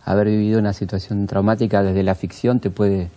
[0.05, 3.09] Haber vivido una situación traumática desde la ficción te puede,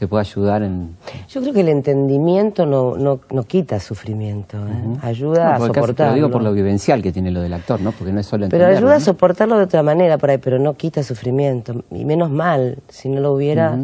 [0.00, 0.96] te puede ayudar en...
[1.28, 4.96] yo creo que el entendimiento no, no, no quita sufrimiento ¿eh?
[5.02, 7.92] ayuda No, a soportarlo Lo digo por lo vivencial que tiene lo del actor, ¿no?
[7.92, 10.72] Porque no es solo pero ayuda a soportarlo de otra manera por ahí pero no
[10.72, 13.76] quita sufrimiento y menos mal si no lo hubiera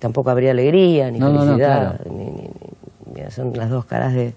[0.00, 2.16] tampoco habría alegría ni felicidad claro.
[2.16, 2.24] ni-
[3.22, 4.32] ni- son las dos caras de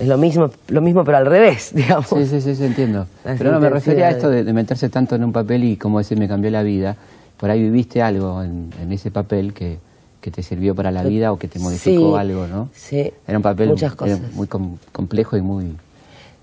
[0.00, 3.06] es lo mismo lo mismo pero al revés digamos Sí, sí, sí, sí, entiendo.
[3.24, 5.76] Las Pero no, me refería a esto de, de meterse tanto en un papel y,
[5.76, 6.94] como decir, me cambió la vida.
[7.36, 9.78] Por ahí viviste algo en, en ese papel que,
[10.20, 12.70] que te sirvió para la vida o que te modificó Sí, algo, ¿no?
[12.72, 14.32] sí, Era un papel muchas era cosas.
[14.34, 15.76] muy com- complejo y muy...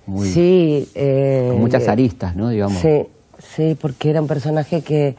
[0.06, 2.50] muy sí eh, con muchas aristas, ¿no?
[2.50, 2.80] Digamos.
[2.80, 3.06] Sí,
[3.40, 5.16] sí, porque era un personaje que,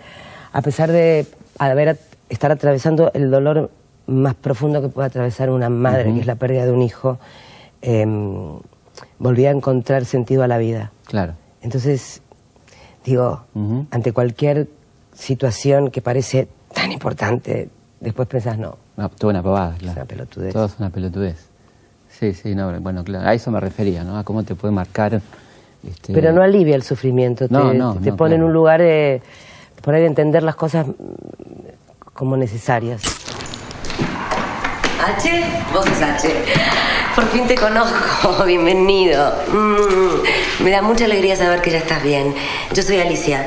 [0.53, 1.27] a pesar de
[1.59, 3.71] haber, estar atravesando el dolor
[4.07, 7.19] más profundo que puede atravesar una madre, que es la pérdida de un hijo,
[7.83, 8.59] em,
[9.19, 10.93] volvía a encontrar sentido a la vida.
[11.07, 11.35] Claro.
[11.63, 12.21] Entonces,
[13.05, 13.43] digo,
[13.91, 14.69] ante cualquier
[15.14, 17.68] situación que parece tan importante,
[18.00, 19.96] después pensás, no, Una, toda una pavada, claro.
[20.00, 20.53] una pelotudez.
[20.53, 21.37] Todo es una pelotudez.
[22.11, 23.29] Sí, sí, no, bueno, claro.
[23.29, 24.16] A eso me refería, ¿no?
[24.18, 25.20] A cómo te puede marcar...
[25.87, 28.46] este, Pero no alivia el sufrimiento, No, te, no, te no, pone en claro.
[28.48, 29.20] un lugar de,
[29.83, 30.87] por ahí de entender las cosas
[32.12, 33.03] como necesarias.
[35.05, 36.29] H, vos es H.
[37.14, 39.33] Por fin te conozco, bienvenido.
[39.53, 42.35] Mm, me da mucha alegría saber que ya estás bien.
[42.72, 43.46] Yo soy Alicia.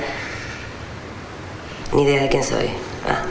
[1.94, 2.70] Ni idea de quién soy.
[3.08, 3.22] Ah.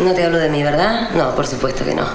[0.00, 1.10] No te hablo de mí, ¿verdad?
[1.10, 2.06] No, por supuesto que no.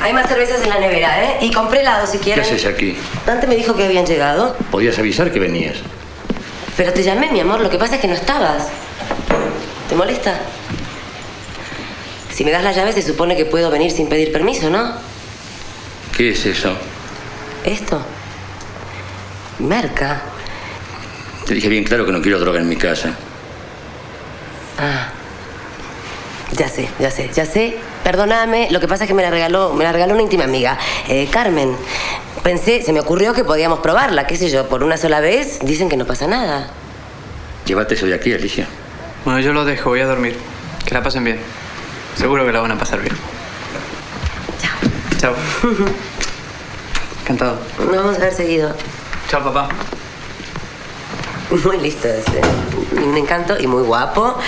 [0.00, 1.36] Hay más cervezas en la nevera, ¿eh?
[1.42, 2.46] Y compré helado si ¿Qué quieres.
[2.46, 2.96] haces aquí?
[3.24, 4.56] Dante me dijo que habían llegado.
[4.70, 5.76] Podías avisar que venías.
[6.76, 7.60] Pero te llamé, mi amor.
[7.60, 8.66] Lo que pasa es que no estabas.
[9.88, 10.40] ¿Te molesta?
[12.32, 14.92] Si me das la llave, se supone que puedo venir sin pedir permiso, ¿no?
[16.16, 16.72] ¿Qué es eso?
[17.64, 18.00] ¿Esto?
[19.60, 20.22] Merca.
[21.46, 23.14] Te dije bien claro que no quiero droga en mi casa.
[24.78, 25.10] Ah.
[26.52, 27.78] Ya sé, ya sé, ya sé.
[28.04, 30.78] Perdóname, lo que pasa es que me la regaló, me la regaló una íntima amiga,
[31.08, 31.74] eh, Carmen.
[32.42, 35.60] Pensé, se me ocurrió que podíamos probarla, qué sé yo, por una sola vez.
[35.62, 36.68] Dicen que no pasa nada.
[37.64, 38.66] Llévate eso de aquí, Alicia.
[39.24, 40.36] Bueno, yo lo dejo, voy a dormir.
[40.84, 41.38] Que la pasen bien.
[42.16, 43.14] Seguro que la van a pasar bien.
[44.60, 44.90] Chao.
[45.18, 45.34] Chao.
[47.22, 47.58] Encantado.
[47.78, 48.74] Nos vamos a ver seguido.
[49.28, 49.68] Chao, papá.
[51.64, 52.40] Muy listo ese.
[52.96, 54.38] Un encanto y muy guapo.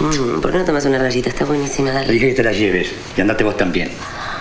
[0.00, 1.28] Mm, ¿Por qué no tomas una rayita?
[1.28, 2.12] Está buenísima, dale.
[2.12, 2.90] dije que te la lleves.
[3.16, 3.90] Y andate vos también.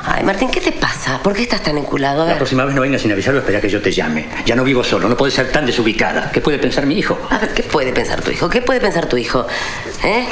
[0.05, 1.21] Ay, Martín, ¿qué te pasa?
[1.21, 2.23] ¿Por qué estás tan enculado?
[2.23, 4.27] A La próxima vez no vengas sin avisar o espera que yo te llame.
[4.45, 6.31] Ya no vivo solo, no puedes ser tan desubicada.
[6.31, 7.17] ¿Qué puede pensar mi hijo?
[7.29, 8.49] A ver, ¿qué puede pensar tu hijo?
[8.49, 9.45] ¿Qué puede pensar tu hijo?
[10.03, 10.25] ¿Eh?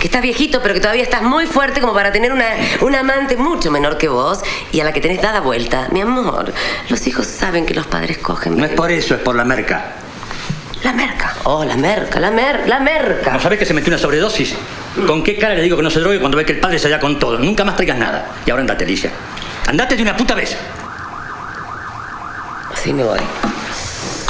[0.00, 2.46] Que estás viejito, pero que todavía estás muy fuerte como para tener una,
[2.80, 4.40] una amante mucho menor que vos
[4.72, 5.88] y a la que tenés dada vuelta.
[5.92, 6.52] Mi amor,
[6.88, 8.56] los hijos saben que los padres cogen.
[8.56, 10.03] No es por eso, es por la merca.
[10.84, 11.34] La merca.
[11.44, 13.32] Oh, la merca, la mer, la merca.
[13.32, 14.54] ¿No sabes que se metió una sobredosis?
[15.06, 16.90] ¿Con qué cara le digo que no se drogue cuando ve que el padre se
[16.90, 17.38] da con todo?
[17.38, 18.26] Nunca más traigas nada.
[18.44, 19.10] Y ahora andate, Alicia.
[19.66, 20.54] Andate de una puta vez.
[22.74, 23.18] Sí, me voy.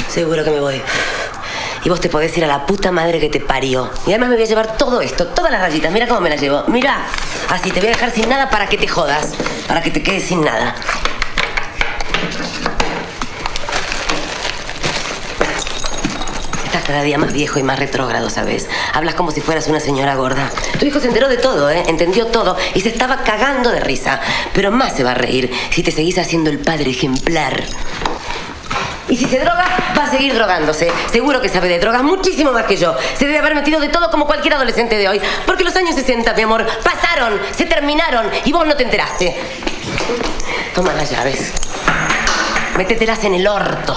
[0.07, 0.81] Seguro que me voy.
[1.83, 3.91] Y vos te podés ir a la puta madre que te parió.
[4.07, 5.91] Y además me voy a llevar todo esto, todas las rayitas.
[5.91, 6.63] Mira cómo me las llevo.
[6.67, 7.05] Mira.
[7.49, 9.33] Así te voy a dejar sin nada para que te jodas.
[9.67, 10.73] Para que te quedes sin nada.
[16.85, 18.67] Cada día más viejo y más retrógrado, ¿sabes?
[18.93, 20.49] Hablas como si fueras una señora gorda.
[20.79, 21.83] Tu hijo se enteró de todo, ¿eh?
[21.87, 24.21] Entendió todo y se estaba cagando de risa.
[24.53, 27.63] Pero más se va a reír si te seguís haciendo el padre ejemplar.
[29.07, 29.65] Y si se droga,
[29.97, 30.91] va a seguir drogándose.
[31.11, 32.95] Seguro que sabe de drogas muchísimo más que yo.
[33.17, 35.21] Se debe haber metido de todo como cualquier adolescente de hoy.
[35.45, 39.35] Porque los años 60, mi amor, pasaron, se terminaron y vos no te enteraste.
[40.73, 41.53] Toma las llaves.
[42.77, 43.95] Métetelas en el orto.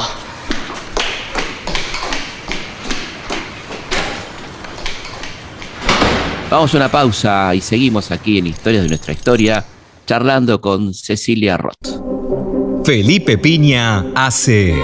[6.51, 9.67] Vamos a una pausa y seguimos aquí en Historias de nuestra historia,
[10.07, 12.85] charlando con Cecilia Roth.
[12.85, 14.75] Felipe Piña hace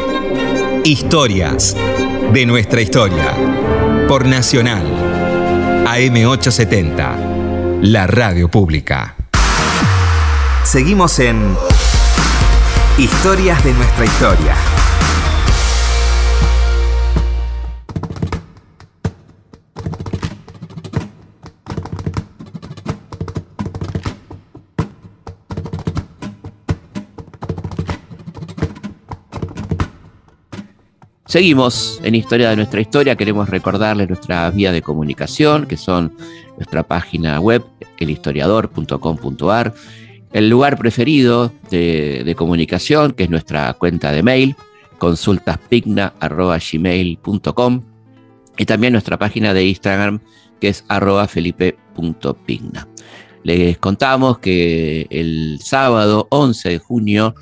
[0.84, 1.74] Historias
[2.34, 3.34] de nuestra historia
[4.06, 4.86] por Nacional
[5.86, 9.16] AM870, la radio pública.
[10.64, 11.56] Seguimos en
[12.98, 14.73] Historias de nuestra historia.
[31.34, 33.16] Seguimos en Historia de nuestra historia.
[33.16, 36.14] Queremos recordarles nuestra vía de comunicación, que son
[36.56, 37.64] nuestra página web,
[37.98, 39.74] elhistoriador.com.ar,
[40.32, 44.54] el lugar preferido de, comunicación, que es nuestra cuenta de mail,
[44.98, 47.82] consultaspigna.gmail.com,
[48.56, 50.20] y también nuestra página de Instagram,
[50.60, 50.84] que es
[51.28, 52.86] felipe.pigna.
[53.42, 57.34] Les contamos que el sábado 11 de junio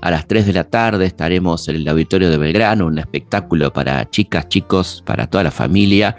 [0.00, 4.08] a las 3 de la tarde estaremos en el Auditorio de Belgrano, un espectáculo para
[4.08, 6.16] chicas, chicos, para toda la familia,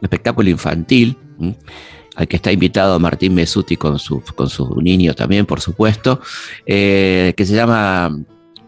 [0.00, 1.16] un espectáculo infantil,
[2.16, 6.20] al que está invitado Martín Mesuti con su, con su niño también, por supuesto,
[6.64, 8.16] eh, que se llama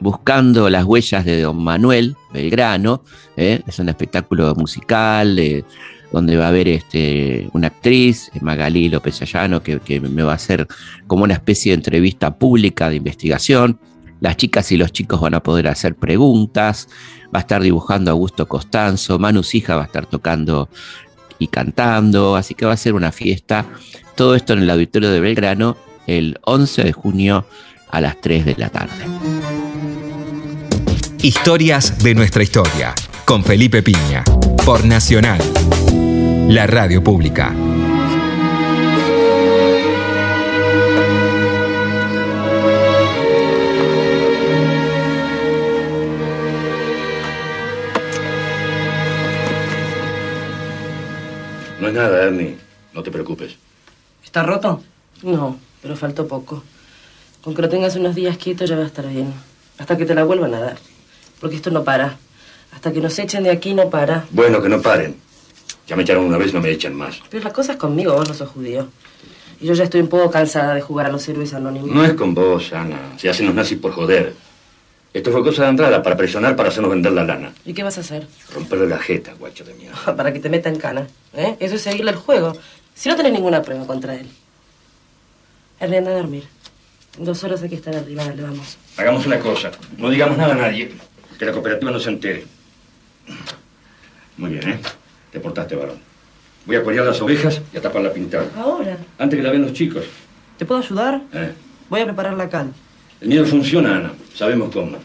[0.00, 3.05] Buscando las huellas de Don Manuel Belgrano.
[3.37, 3.62] ¿eh?
[3.66, 5.38] Es un espectáculo musical.
[5.38, 5.64] eh,
[6.12, 10.66] donde va a haber este, una actriz, Magalí López Ayano, que me va a hacer
[11.07, 13.81] como una especie de entrevista pública de investigación.
[14.20, 16.88] Las chicas y los chicos van a poder hacer preguntas,
[17.35, 20.68] va a estar dibujando Augusto Costanzo, Manu Sija va a estar tocando
[21.38, 23.66] y cantando, así que va a ser una fiesta.
[24.14, 25.76] Todo esto en el auditorio de Belgrano
[26.07, 27.46] el 11 de junio
[27.90, 29.05] a las 3 de la tarde.
[31.22, 34.22] Historias de nuestra historia con Felipe Piña
[34.64, 35.40] por Nacional,
[36.48, 37.55] la radio pública.
[51.87, 52.57] No es nada, Ernie.
[52.94, 53.55] No te preocupes.
[54.25, 54.83] ¿Está roto?
[55.22, 56.64] No, pero faltó poco.
[57.44, 59.33] Con que lo tengas unos días quieto ya va a estar bien.
[59.79, 60.79] Hasta que te la vuelvan a dar.
[61.40, 62.16] Porque esto no para.
[62.72, 64.25] Hasta que nos echen de aquí no para.
[64.33, 65.14] Bueno, que no paren.
[65.87, 67.20] Ya me echaron una vez, no me echan más.
[67.31, 68.88] Pero la cosa es conmigo, vos no sos judío.
[69.61, 71.88] Y yo ya estoy un poco cansada de jugar a los héroes anónimos.
[71.88, 72.99] No es con vos, Ana.
[73.16, 74.35] Se hacen los nazis por joder.
[75.16, 77.50] Esto fue cosa de Andrada para presionar para hacernos vender la lana.
[77.64, 78.26] ¿Y qué vas a hacer?
[78.52, 79.96] Romperle la jeta, guacho de mierda.
[80.14, 81.07] Para que te meta en cana.
[81.33, 81.57] ¿eh?
[81.59, 82.52] Eso es seguirle el juego.
[82.94, 84.29] Si no tenés ninguna prueba contra él.
[85.81, 86.44] Anda a dormir.
[87.18, 88.76] Dos horas hay que estar arriba, dale, vamos.
[88.98, 89.70] Hagamos una cosa.
[89.96, 90.92] No digamos nada a nadie.
[91.38, 92.44] Que la cooperativa no se entere.
[94.37, 94.79] Muy bien, ¿eh?
[95.33, 95.98] Te portaste, varón.
[96.66, 98.48] Voy a corear las ovejas y a tapar la pintada.
[98.55, 98.98] Ahora.
[99.16, 100.05] Antes que la vean los chicos.
[100.59, 101.22] ¿Te puedo ayudar?
[101.33, 101.55] ¿eh?
[101.88, 102.74] Voy a preparar la cal.
[103.20, 104.12] El miedo funciona, Ana.
[104.35, 104.98] Sabemos cómo.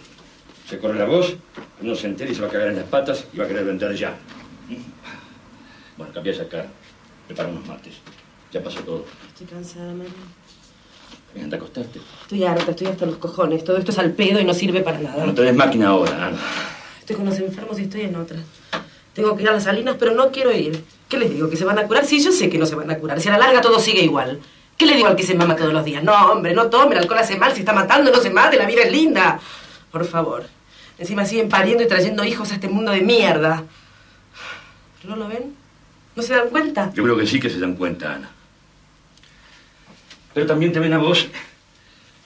[0.68, 1.36] Se corre la voz,
[1.82, 3.66] uno se entera y se va a cagar en las patas y va a querer
[3.66, 4.16] vender ya.
[5.98, 6.68] Bueno, cambia esa cara.
[7.28, 7.96] Prepara unos mates.
[8.52, 9.06] Ya pasó todo.
[9.28, 10.12] Estoy cansada, María.
[11.42, 12.00] Anda a acostarte.
[12.24, 13.64] Estoy harta, estoy hasta los cojones.
[13.64, 15.26] Todo esto es al pedo y no sirve para nada.
[15.26, 16.38] No tenés máquina ahora, Ana.
[17.00, 18.38] Estoy con los enfermos y estoy en otra.
[19.14, 20.84] Tengo que ir a las salinas, pero no quiero ir.
[21.08, 21.50] ¿Qué les digo?
[21.50, 22.06] ¿Que se van a curar?
[22.06, 23.20] Sí, yo sé que no se van a curar.
[23.22, 24.40] Si a la larga todo sigue igual.
[24.82, 26.04] ¿Qué le digo al que se mama todos los días?
[26.04, 28.66] No, hombre, no tome, el alcohol hace mal, se está matando, no se mate, la
[28.66, 29.40] vida es linda.
[29.92, 30.48] Por favor.
[30.98, 33.64] Encima siguen pariendo y trayendo hijos a este mundo de mierda.
[35.04, 35.56] ¿No lo ven?
[36.16, 36.92] ¿No se dan cuenta?
[36.96, 38.32] Yo creo que sí que se dan cuenta, Ana.
[40.34, 41.28] Pero también te ven a vos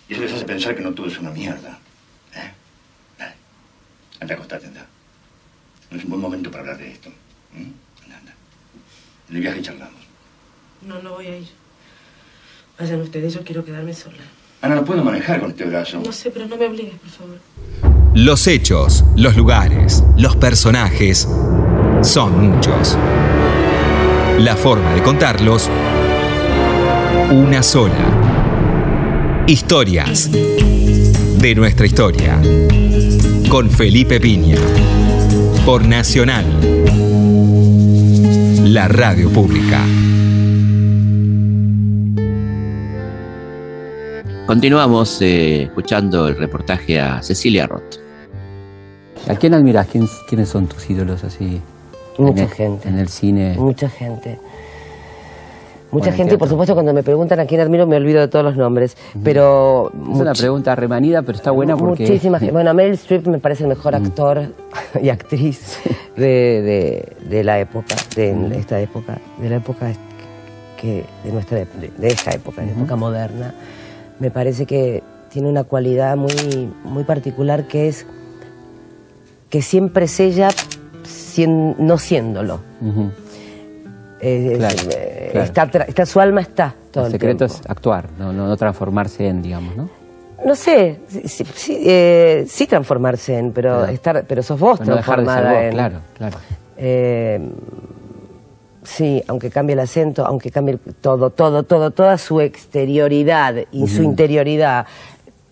[0.08, 1.78] y eso les hace pensar que no todo es una mierda.
[2.36, 2.52] ¿Eh?
[3.18, 3.34] Dale.
[4.22, 4.86] Anda a acostarte, anda.
[5.92, 7.10] No es un buen momento para hablar de esto.
[7.52, 8.04] ¿Mm?
[8.06, 8.34] Anda, anda.
[9.28, 10.02] En el viaje charlamos.
[10.84, 11.65] No, no voy a ir.
[12.80, 14.18] Vayan ustedes, yo quiero quedarme sola.
[14.62, 16.02] Ana, no puedo manejar con este brazo.
[16.04, 17.38] No sé, pero no me obligues, por favor.
[18.14, 21.28] Los hechos, los lugares, los personajes
[22.02, 22.98] son muchos.
[24.40, 25.70] La forma de contarlos,
[27.32, 29.44] una sola.
[29.48, 32.42] Historias de nuestra historia.
[33.50, 34.58] Con Felipe Piña.
[35.66, 36.46] Por Nacional.
[38.64, 39.82] La radio pública.
[44.48, 47.96] Continuamos eh, escuchando el reportaje a Cecilia Roth.
[49.28, 49.88] ¿A quién admiras?
[49.88, 51.62] ¿Quién- ¿Quiénes son tus ídolos así?
[52.20, 52.90] Mucha en el- gente.
[52.90, 53.56] En el cine.
[53.58, 54.38] Mucha gente.
[55.92, 58.28] Mucha Bueno, gente, y por supuesto, cuando me preguntan a quién admiro, me olvido de
[58.28, 58.96] todos los nombres.
[59.24, 59.92] Pero.
[60.12, 62.04] Es una pregunta remanida, pero está buena porque...
[62.04, 62.52] Muchísima gente.
[62.52, 64.42] Bueno, Meryl Streep me parece el mejor actor
[65.02, 65.80] y actriz
[66.16, 69.92] de, de- de la época, de esta época, de la época
[70.80, 73.54] que, de nuestra ep- de, de esta época, de la época moderna.
[74.20, 78.06] Me parece que tiene una cualidad muy, muy particular que es
[79.50, 80.50] que siempre es ella
[81.04, 82.60] sien- no siéndolo.
[82.82, 83.12] Ujú.
[84.22, 85.46] Eh, Claro, eh, claro.
[85.46, 89.42] Está, está- su alma está todo El secreto es actuar, no, no, no transformarse en,
[89.42, 89.90] digamos, ¿no?
[90.46, 91.44] No sé, sí,
[91.86, 93.92] eh, sí transformarse en, pero Claro.
[93.92, 95.72] estar, pero sos vos Pero no dejar de ser transformada vos, en.
[95.72, 96.38] claro, claro.
[98.86, 104.04] Sí, aunque cambie el acento, aunque cambie todo, todo, todo, toda su exterioridad y su
[104.04, 104.86] interioridad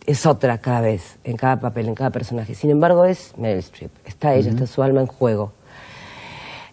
[0.05, 2.55] es otra cada vez, en cada papel, en cada personaje.
[2.55, 3.91] Sin embargo, es Meryl Streep.
[4.05, 5.53] Está ella, está su alma en juego.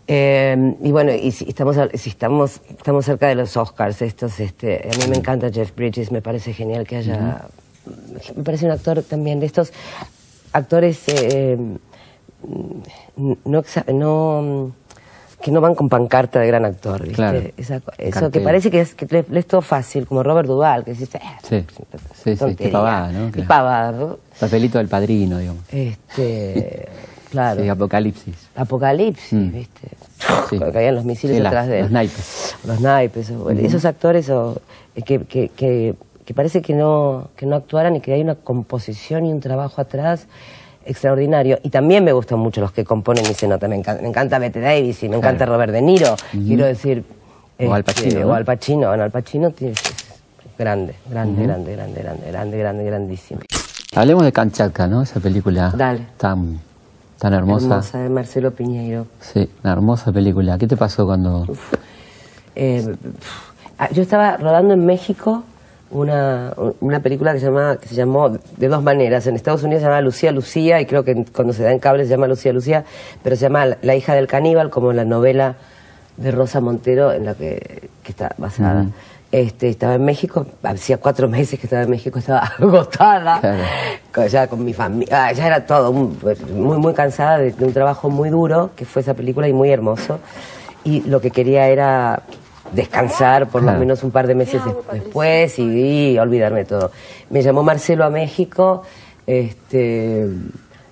[0.07, 4.89] Eh, y bueno, y si estamos, si estamos, estamos cerca de los Oscars, estos, este,
[4.93, 7.47] a mí me encanta Jeff Bridges, me parece genial que haya,
[8.35, 9.73] me parece un actor también de estos
[10.53, 11.57] actores eh,
[13.17, 14.73] mm, no, no
[15.43, 17.15] que no van con pancarta de gran actor, ¿viste?
[17.17, 17.41] Claro.
[17.57, 20.85] Esa eso que parece que es, que le, le es todo fácil, como Robert Duvall,
[20.85, 21.65] que dice, eh, Sí,
[22.23, 23.33] sí, sí, qué pavada, ¿no?
[23.33, 24.19] qué pavada, ¿no?
[24.39, 25.63] Papelito del padrino, digamos.
[25.73, 26.89] Este,
[27.31, 27.63] claro.
[27.63, 28.35] Sí, apocalipsis.
[28.57, 29.53] Apocalipsis, Mm.
[29.53, 29.89] ¿viste?
[30.51, 30.59] Sí.
[30.59, 31.83] Cuando caían los misiles Sí, atrás de él.
[31.85, 32.57] los naipes.
[32.65, 33.31] Los naipes.
[33.59, 34.61] Esos actores o,
[34.95, 38.35] eh, que, que, que, que parece que no, que no actuaran y que hay una
[38.35, 40.27] composición y un trabajo atrás
[40.85, 41.59] extraordinario.
[41.63, 43.69] Y también me gustan mucho los que componen y se nota.
[43.69, 46.17] Me encanta, me encanta Bette Davis y me encanta Robert De Niro.
[46.33, 47.05] Quiero decir...
[47.63, 48.29] O Al este, Pacino, ¿no?
[48.29, 48.89] O Al Pacino.
[48.89, 49.83] Bueno, Al Pacino tiene- es
[50.59, 53.41] grande, grande, grande, grande, grande, grande, grande, grandísimo.
[53.95, 55.03] Hablemos de Kanchatka, ¿no?
[55.03, 56.07] Esa película Dale.
[56.17, 56.59] tan,
[57.19, 57.67] tan hermosa.
[57.67, 59.07] Hermosa de Marcelo Piñeiro.
[59.21, 60.57] Sí, una hermosa película.
[60.59, 61.47] ¿Qué te pasó cuando...?
[62.57, 62.95] Eh,
[63.79, 65.45] ah, yo estaba rodando en México
[65.91, 69.27] una, una película que se, llama, que se llamó de dos maneras.
[69.27, 72.05] En Estados Unidos se llama Lucía Lucía y creo que cuando se da en cable
[72.05, 72.85] se llama Lucía Lucía,
[73.23, 75.57] pero se llama La hija del caníbal como la novela
[76.17, 78.87] de Rosa Montero en la que, que está basada.
[79.33, 83.63] Este, estaba en México, hacía cuatro meses que estaba en México, estaba agotada, Claro.
[84.13, 86.19] con- ya con mi familia, ah, ya era todo, un-
[86.53, 89.71] muy, muy cansada de, de un trabajo muy duro, que fue esa película y muy
[89.71, 90.19] hermoso.
[90.83, 92.23] Y lo que quería era
[92.73, 96.91] descansar por lo menos un par de meses des- después y, y olvidarme de todo.
[97.31, 98.83] Me llamó Marcelo a México
[99.27, 100.27] este,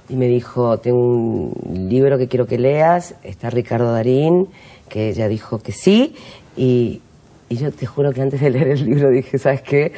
[0.09, 4.47] y me dijo, tengo un libro que quiero que leas, está Ricardo Darín,
[4.89, 6.15] que ella dijo que sí,
[6.57, 7.01] y,
[7.49, 9.93] y yo te juro que antes de leer el libro dije, ¿sabes qué?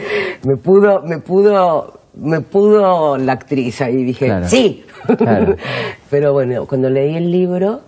[0.45, 4.49] Me pudo, me pudo, me pudo la actriz ahí, dije, Claro.
[4.49, 4.85] sí.
[5.17, 5.57] Claro.
[6.11, 7.81] Pero bueno, cuando leí el libro,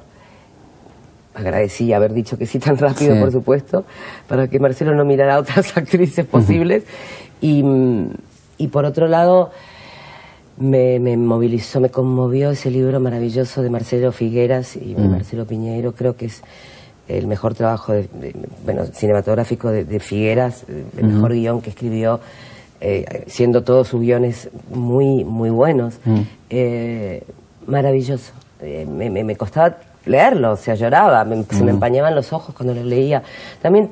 [1.35, 3.21] agradecí haber dicho que sí tan rápido, Sí.
[3.21, 3.85] por supuesto,
[4.29, 6.85] para que Marcelo no mirara a otras actrices posibles.
[7.41, 7.65] y,
[8.59, 9.51] y por otro lado,
[10.59, 15.11] me, me movilizó, me conmovió ese libro maravilloso de Marcelo Figueras y Mm.
[15.11, 15.93] Marcelo Piñeiro.
[15.93, 16.43] Creo que es
[17.09, 20.65] el mejor trabajo de- de- bueno, cinematográfico de, de Figueras,
[20.97, 22.21] el mejor guion que escribió,
[22.81, 25.95] eh, siendo todos sus guiones muy, muy buenos.
[26.05, 26.21] Mm.
[26.51, 27.23] Eh,
[27.67, 28.33] maravilloso.
[28.61, 32.55] Eh, me, me- me costaba leerlo, o sea, lloraba, me- se me empañaban los ojos
[32.55, 33.23] cuando lo leía.
[33.61, 33.91] También,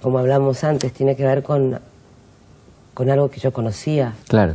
[0.00, 1.78] como hablamos antes, tiene que ver con,
[2.94, 4.54] con algo que yo conocía, Claro.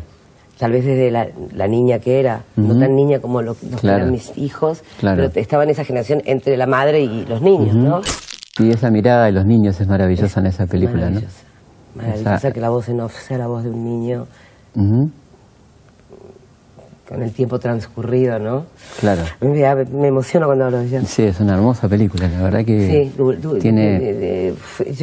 [0.60, 3.78] tal vez desde la, la niña que era, no tan niña como lo, los que
[3.78, 3.98] Claro.
[4.00, 5.28] eran mis hijos, Claro.
[5.30, 8.02] pero estaba en esa generación entre la madre y los niños, ¿no?
[8.60, 11.22] Y esa mirada de los niños es maravillosa en esa película, ¿no?
[11.22, 11.44] Maravillosa,
[11.96, 14.26] maravillosa que la voz en off sea la voz de un niño
[17.08, 18.66] con el tiempo transcurrido, ¿no?
[19.00, 19.24] Claro.
[19.40, 21.02] Me, me emociono cuando hablo de ella.
[21.06, 24.54] Sí, es una hermosa película, la verdad que sí, tiene...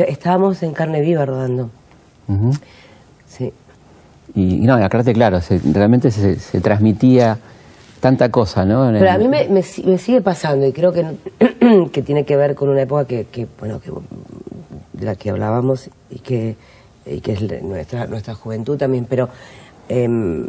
[0.07, 1.71] estábamos en carne viva rodando.
[3.27, 3.53] Sí.
[4.35, 5.41] Y, no, acá claro,
[5.73, 7.39] realmente se, transmitía
[8.01, 8.91] tanta cosa, ¿no?
[8.93, 11.07] Pero a mí me, sigue pasando y creo que,
[11.93, 13.91] que tiene que ver con una época que, que bueno, que,
[14.93, 16.57] de la que hablábamos y que,
[17.07, 19.29] y que es nuestra, nuestra juventud también, pero
[19.89, 20.47] em,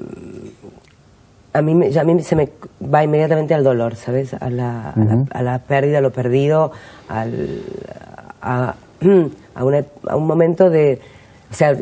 [1.56, 2.50] a mí, a mí se me
[2.94, 4.34] va inmediatamente al dolor, ¿sabes?
[4.34, 4.94] A la,
[5.32, 6.74] a, la, pérdida, a lo perdido,
[7.08, 7.62] al,
[8.42, 8.76] a,
[9.56, 11.00] a, un momento de...
[11.50, 11.74] O sea,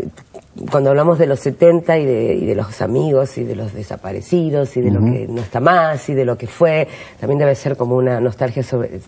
[0.69, 4.77] cuando hablamos de los 70 y de, y de los amigos y de los desaparecidos
[4.77, 6.87] y de lo que no está más y de lo que fue,
[7.19, 9.01] también debe ser como una nostalgia sobre,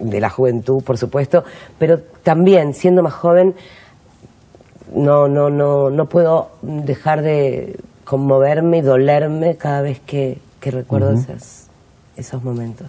[0.00, 1.44] de la juventud, por supuesto,
[1.78, 3.54] pero también, siendo más joven,
[4.92, 11.66] no, no, no, no puedo dejar de conmoverme y dolerme cada vez que, recuerdo esos,
[12.16, 12.88] esos momentos,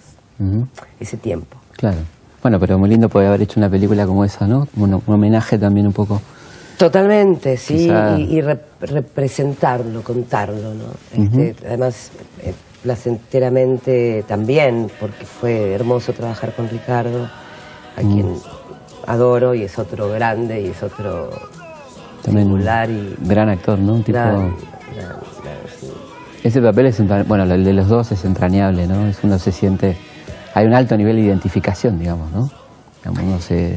[1.00, 1.58] ese tiempo.
[1.78, 1.98] Claro.
[2.42, 4.68] Bueno, pero muy lindo poder haber hecho una película como esa, ¿no?
[4.76, 6.22] Un, homenaje también un poco.
[6.78, 11.24] Totalmente, sí, y, representarlo, contarlo, ¿no?
[11.24, 12.12] Este, además,
[12.42, 17.30] eh, placenteramente también, porque fue hermoso trabajar con Ricardo,
[17.96, 18.36] a quien
[19.08, 21.30] adoro y es otro grande y es otro
[22.24, 23.96] también y gran actor, ¿no?
[23.96, 24.20] Un tipo
[26.44, 29.08] ese papel es, bueno, el de los dos es entrañable, ¿no?
[29.08, 29.96] Es uno se siente,
[30.54, 32.50] hay un alto nivel de identificación, digamos, ¿no?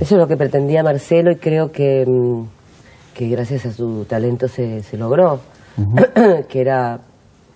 [0.00, 2.42] Eso es lo que pretendía Marcelo y creo que, mm,
[3.14, 5.40] que gracias a su talento se, logró,
[6.48, 7.00] que era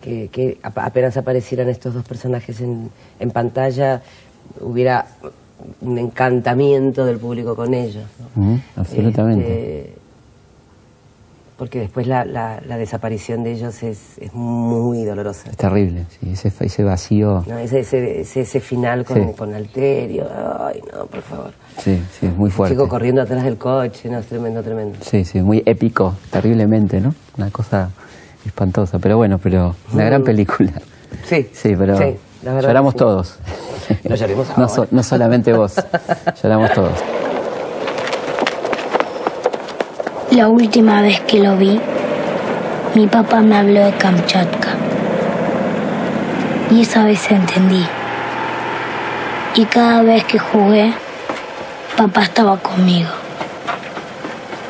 [0.00, 4.02] que, apenas aparecieran estos dos personajes en, en pantalla,
[4.60, 5.06] hubiera
[5.80, 8.06] un encantamiento del público con ellos.
[8.76, 9.80] absolutamente.
[9.80, 9.99] Este,
[11.60, 15.50] porque después la, la, desaparición de ellos es, es, muy dolorosa.
[15.50, 17.44] Es terrible, sí, ese, ese vacío.
[17.46, 20.26] No, ese, ese, ese, final con, con, Alterio,
[20.58, 21.52] ay no, por favor.
[21.76, 22.74] Sí, sí, es muy fuerte.
[22.74, 24.96] chico corriendo atrás del coche, no, es tremendo, tremendo.
[25.02, 27.14] Sí, sí, muy épico, terriblemente, ¿no?
[27.36, 27.90] Una cosa
[28.46, 30.72] espantosa, pero bueno, pero una gran película.
[31.24, 33.38] Sí, sí, pero sí, la lloramos todos.
[34.08, 35.74] No lloremos no, no solamente vos,
[36.42, 36.98] lloramos todos.
[40.30, 41.80] La última vez que lo vi,
[42.94, 44.68] mi papá me habló de Kamchatka.
[46.70, 47.84] Y esa vez entendí.
[49.56, 50.94] Y cada vez que jugué,
[51.96, 53.10] papá estaba conmigo.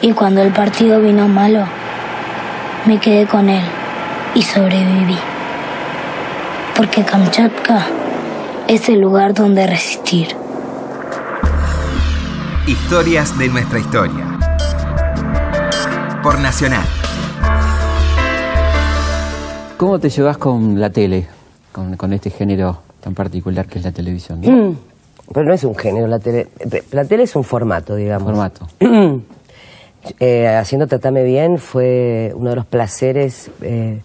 [0.00, 1.66] Y cuando el partido vino malo,
[2.86, 3.62] me quedé con él
[4.34, 5.18] y sobreviví.
[6.74, 7.84] Porque Kamchatka
[8.66, 10.34] es el lugar donde resistir.
[12.66, 14.29] Historias de nuestra historia
[16.22, 16.84] por Nacional.
[19.76, 21.26] ¿Cómo te llevas con la tele,
[21.72, 24.40] con, este género tan particular que es la televisión?
[24.40, 24.76] Mm,
[25.32, 26.48] pero no es un género, la tele.
[26.90, 28.24] La tele es un formato, digamos.
[28.24, 28.68] Formato.
[30.20, 34.00] eh, haciendo Tratame Bien fue uno de los placeres eh,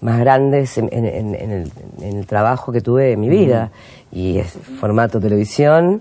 [0.00, 3.70] más grandes en, el, trabajo que tuve en mi vida.
[4.12, 6.00] Y es formato televisión.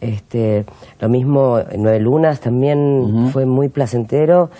[0.00, 0.64] este,
[0.98, 4.50] lo mismo en Nueve Lunas también fue muy placentero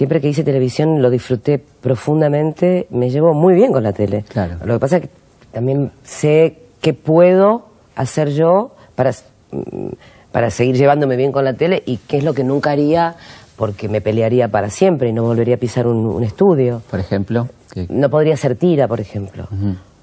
[0.00, 4.24] siempre que hice televisión lo disfruté profundamente, me llevo muy bien con la tele.
[4.26, 4.56] Claro.
[4.64, 5.10] Lo que pasa es que
[5.52, 9.10] también sé qué puedo hacer yo para,
[9.50, 9.88] mm,
[10.32, 13.16] para seguir llevándome bien con la tele y qué es lo que nunca haría
[13.56, 16.80] porque me pelearía para siempre y no volvería a pisar un, estudio.
[16.90, 17.48] Por ejemplo.
[17.90, 19.48] No podría ser tira, por ejemplo.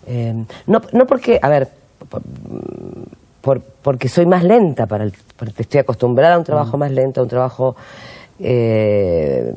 [0.06, 1.70] Eh, no, no porque, a ver,
[3.42, 7.22] por, porque soy más lenta para el, porque estoy acostumbrada a un trabajo más lento,
[7.22, 7.76] a un trabajo
[8.40, 9.54] eh,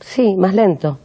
[0.00, 0.98] sí, más lento.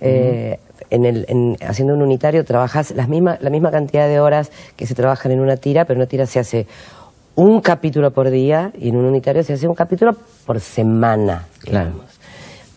[0.00, 0.58] Eh,
[0.90, 4.94] en el, haciendo un unitario trabajas las misma, la misma cantidad de horas que se
[4.94, 6.66] trabajan en una tira, pero en una tira se hace
[7.34, 11.46] un capítulo por día y en un unitario se hace un capítulo por semana.
[11.60, 11.90] Claro.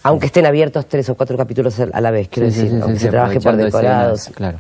[0.03, 3.39] Aunque estén abiertos tres o cuatro capítulos a la vez, quiero decir, aunque se trabaje
[3.39, 4.29] por decorados.
[4.33, 4.59] claro.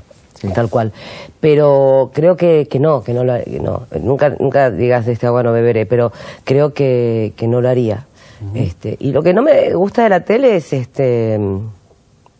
[0.53, 0.93] Tal cual.
[1.41, 3.87] Pero creo que, que no, que no lo no.
[4.01, 6.13] Nunca, nunca digas de este agua no beberé, pero
[6.45, 8.05] creo que, que no lo haría
[8.53, 11.39] este, y lo que no me gusta de la tele es este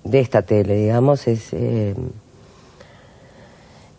[0.04, 1.93] de esta tele, digamos, es eh,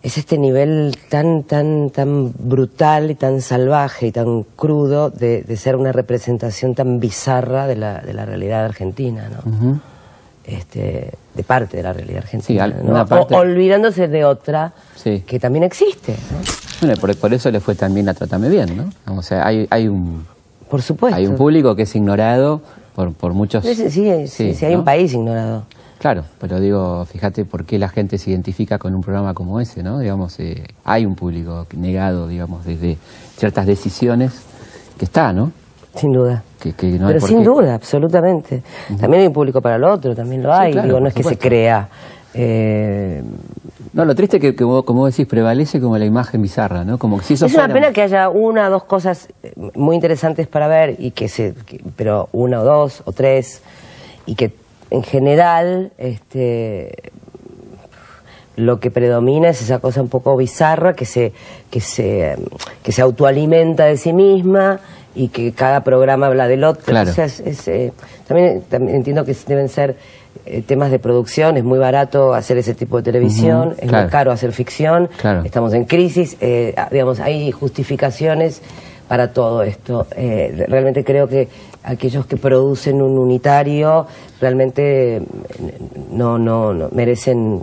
[0.02, 5.76] es este nivel tan tan tan brutal y tan salvaje y tan crudo de, ser
[5.76, 9.80] una representación tan bizarra de la, de la realidad argentina, ¿no?
[10.44, 12.64] este, de parte de la realidad argentina,
[13.30, 14.72] olvidándose de otra
[15.26, 16.16] que también existe.
[16.80, 19.16] Bueno, por, por, eso le fue también a Trátame Bien, ¿no?
[19.16, 20.24] O sea, hay, hay un
[20.70, 21.16] por supuesto.
[21.16, 22.60] Hay un público que es ignorado
[22.94, 23.64] por, por muchos...
[23.64, 23.90] Sí, sí,
[24.28, 24.78] sí, sí, hay ¿no?
[24.80, 25.64] un país ignorado.
[25.98, 29.82] Claro, pero digo, fíjate por qué la gente se identifica con un programa como ese,
[29.82, 29.98] ¿no?
[29.98, 32.96] Digamos, eh, hay un público negado, digamos, desde
[33.36, 34.32] ciertas decisiones
[34.98, 35.52] que está, ¿no?
[35.94, 36.42] Sin duda.
[36.58, 38.62] Que, que no Pero sin qué- duda, absolutamente.
[38.98, 40.72] También hay un público para el otro, también lo Sí, hay.
[40.72, 41.88] claro, Digo, no es que se crea.
[42.34, 43.22] Eh,
[43.92, 46.84] No, lo triste es que, que vos- como vos decís, prevalece como la imagen bizarra,
[46.84, 46.96] ¿no?
[46.98, 49.94] Como que si eso es una pena que haya una o dos cosas eh, muy
[49.96, 53.62] interesantes para ver, y que se, que- pero una o dos o tres,
[54.26, 54.52] y que
[54.90, 57.10] en general este,
[58.56, 61.32] lo que predomina es esa cosa un poco bizarra que se,
[61.70, 62.36] que se,
[62.82, 64.80] que se autoalimenta de sí misma
[65.14, 66.84] y que cada programa habla del otro.
[66.84, 67.10] Claro.
[67.10, 67.92] O sea, es- es, eh,
[68.28, 69.96] también, también entiendo que deben ser
[70.50, 74.04] eh, temas de producción, es muy barato hacer ese tipo de televisión, es claro.
[74.04, 75.42] muy caro hacer ficción, Claro.
[75.44, 78.60] estamos en crisis, eh, ah, digamos, hay justificaciones
[79.08, 80.06] para todo esto.
[80.16, 81.48] Eh, realmente creo que
[81.82, 84.06] aquellos que producen un unitario
[84.40, 85.22] realmente eh,
[86.12, 87.62] no, no, no merecen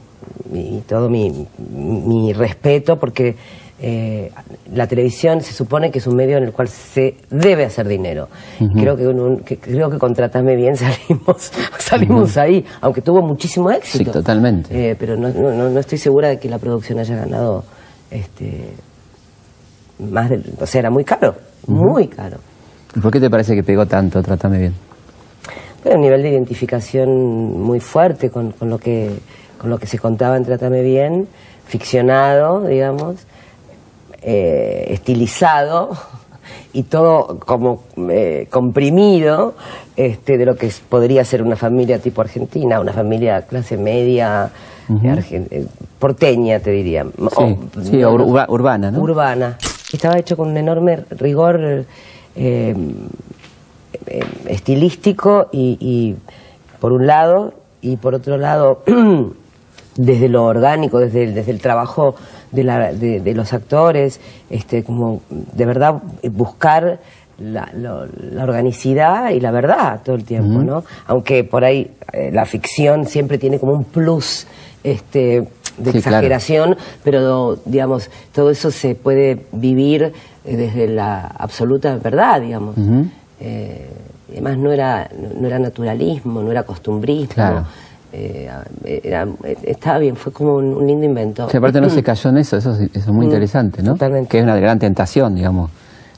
[0.52, 3.36] mi- todo mi, mi respeto porque
[3.80, 4.32] eh,
[4.74, 8.28] la televisión se supone que es un medio en el cual se debe hacer dinero.
[8.74, 9.98] Creo que, con un- que- creo que
[10.56, 14.06] Bien salimos, salimos ahí, aunque tuvo muchísimo éxito.
[14.06, 14.92] Sí, totalmente.
[14.92, 17.64] Eh, pero no, no, no- estoy segura de que la producción haya ganado
[18.10, 18.70] este
[20.00, 21.36] más del, o sea, era muy caro,
[21.68, 22.38] muy caro.
[22.96, 24.22] ¿Y ¿Por qué te parece que pegó tanto?
[24.22, 24.74] Trátame bien.
[25.84, 27.10] Pero un nivel de identificación
[27.62, 29.12] muy fuerte con, con lo que
[29.60, 31.28] con lo que se contaba en Trátame Bien,
[31.66, 33.26] ficcionado, digamos,
[34.22, 35.92] eh, estilizado
[36.74, 39.56] y todo como eh, comprimido
[39.96, 44.52] este, de lo que podría ser una familia tipo argentina, una familia clase media,
[44.90, 45.66] argen- eh,
[46.00, 47.06] porteña, te diría.
[47.06, 49.00] Sí, sí, no, ur- no, urba- urbana, ¿no?
[49.02, 49.58] Urbana.
[49.92, 51.60] Estaba hecho con un enorme rigor
[52.36, 52.76] eh,
[54.06, 56.16] eh, estilístico y, y,
[56.80, 58.84] por un lado y por otro lado
[59.96, 62.16] desde lo orgánico, desde el, desde el trabajo
[62.52, 64.20] de, la- de- de los actores,
[64.50, 67.00] este, como de verdad buscar
[67.40, 70.60] la, lo- la organicidad y la verdad todo el tiempo.
[70.64, 70.84] ¿no?
[71.08, 74.48] Aunque por ahí eh, la ficción siempre tiene como un plus
[74.84, 75.20] este,
[75.78, 76.18] de Sí, claro.
[76.18, 80.14] exageración, pero digamos, todo eso se puede vivir
[80.46, 82.76] eh, desde la absoluta verdad, digamos.
[83.40, 83.88] Eh,
[84.32, 87.34] además no era, no, no era naturalismo, no era costumbrismo.
[87.36, 87.66] Claro.
[88.14, 88.50] Eh,
[89.04, 89.28] era-
[89.64, 91.50] estaba bien, fue como un, un lindo invento.
[91.50, 93.96] Sí, aparte no se cayó en eso, eso es, eso es muy Mm, interesante, ¿no?
[94.28, 95.70] Que es una gran tentación, digamos.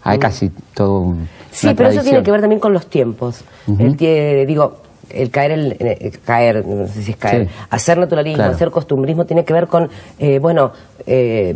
[0.03, 0.21] Hay Mm.
[0.21, 1.27] casi todo un.
[1.51, 3.41] Sí, pero eso tiene que ver también con los tiempos.
[3.67, 4.77] El tie- digo,
[5.09, 7.53] el caer, el, eh, caer, no sé si es caer, Sí.
[7.71, 8.53] hacer naturalismo, Claro.
[8.53, 10.71] hacer costumbrismo, tiene que ver con, eh, bueno,
[11.07, 11.55] eh,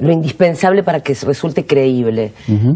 [0.00, 2.32] lo indispensable para que resulte creíble.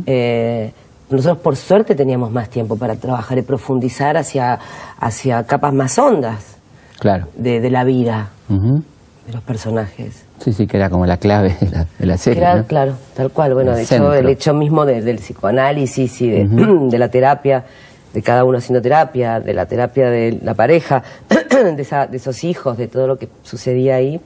[0.07, 0.73] Eh,
[1.15, 4.59] nosotros por suerte teníamos más tiempo para trabajar y profundizar hacia,
[4.99, 6.57] hacia capas más hondas
[6.99, 7.27] Claro.
[7.37, 8.83] de, de la vida, Ujú.
[9.27, 10.25] de los personajes.
[10.41, 12.41] Sí, sí, que era como la clave de la, de la serie.
[12.43, 12.65] Era, ¿no?
[12.65, 13.55] claro, tal cual.
[13.55, 14.15] Bueno, El de hecho, centro.
[14.15, 16.89] el hecho mismo de- del psicoanálisis y de, Ujú.
[16.91, 17.65] de la terapia,
[18.13, 21.03] de cada uno haciendo terapia, de la terapia de la pareja,
[21.77, 24.21] de, esa- de esos hijos, de todo lo que sucedía ahí.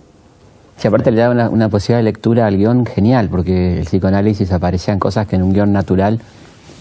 [0.76, 4.53] Sí, aparte le da una, una posibilidad de lectura al guion genial, porque el psicoanálisis
[4.53, 6.20] aparecían cosas que en un guion natural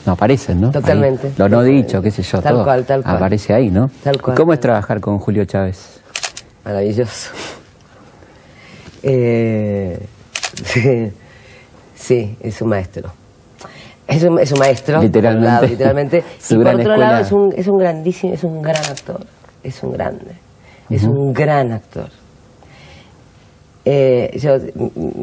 [0.08, 0.72] no aparecen, ¿no?
[0.72, 1.28] Totalmente.
[1.28, 2.64] Ahí, lo no dicho, qué sé yo, Tal todo.
[2.64, 3.18] cual, tal cual.
[3.18, 3.92] Aparece ahí, ¿no?
[4.04, 4.36] Tal cual.
[4.36, 6.02] ¿Y cómo es trabajar con Julio Chávez?
[6.66, 7.32] Maravilloso.
[9.04, 10.00] Eh,
[10.66, 11.12] sí,
[11.96, 13.12] sí, es un maestro.
[14.08, 15.48] Es un, es un maestro, Literalmente.
[15.48, 16.18] lado, literalmente.
[16.50, 16.98] Y por otro escuela.
[16.98, 19.20] lado es un, es un grandísimo, es un gran actor.
[19.64, 20.32] Es un grande.
[20.90, 22.10] Es un gran actor.
[23.86, 24.58] Eh, yo-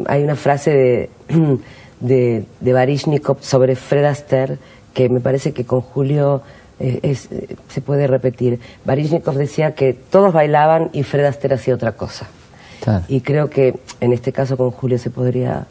[0.06, 1.10] hay una frase de,
[2.00, 4.58] de, de Baryshnikov sobre Fred Astaire
[4.94, 6.40] que me parece que con Julio
[6.80, 8.58] eh, es- eh, se puede repetir.
[8.84, 12.26] Baryshnikov decía que todos bailaban y Fred Astaire hacía otra cosa.
[12.82, 13.04] Claro.
[13.08, 15.66] Y creo que en este caso con Julio se podría,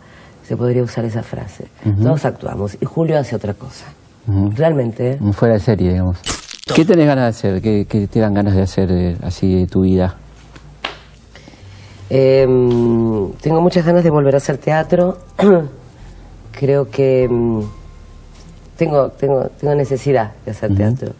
[0.47, 1.65] se podría usar esa frase.
[2.01, 3.85] Todos actuamos y Julio hace otra cosa.
[4.55, 5.11] Realmente.
[5.11, 5.19] ¿eh?
[5.33, 6.17] Fuera de serie, digamos.
[6.73, 7.61] ¿Qué tenés ganas de hacer?
[7.61, 10.15] ¿Qué, qué te dan ganas de hacer así de tu vida?
[12.09, 12.45] Eh,
[13.41, 15.17] tengo muchas ganas de volver a hacer teatro.
[16.51, 17.61] Creo que mm,
[18.77, 21.13] tengo, tengo, tengo necesidad de hacer teatro.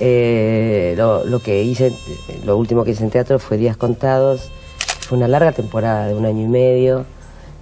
[0.00, 1.92] Eh, lo, lo que hice,
[2.44, 4.50] lo último que hice en teatro fue Días Contados.
[5.08, 7.04] Fue una larga temporada de un año y medio.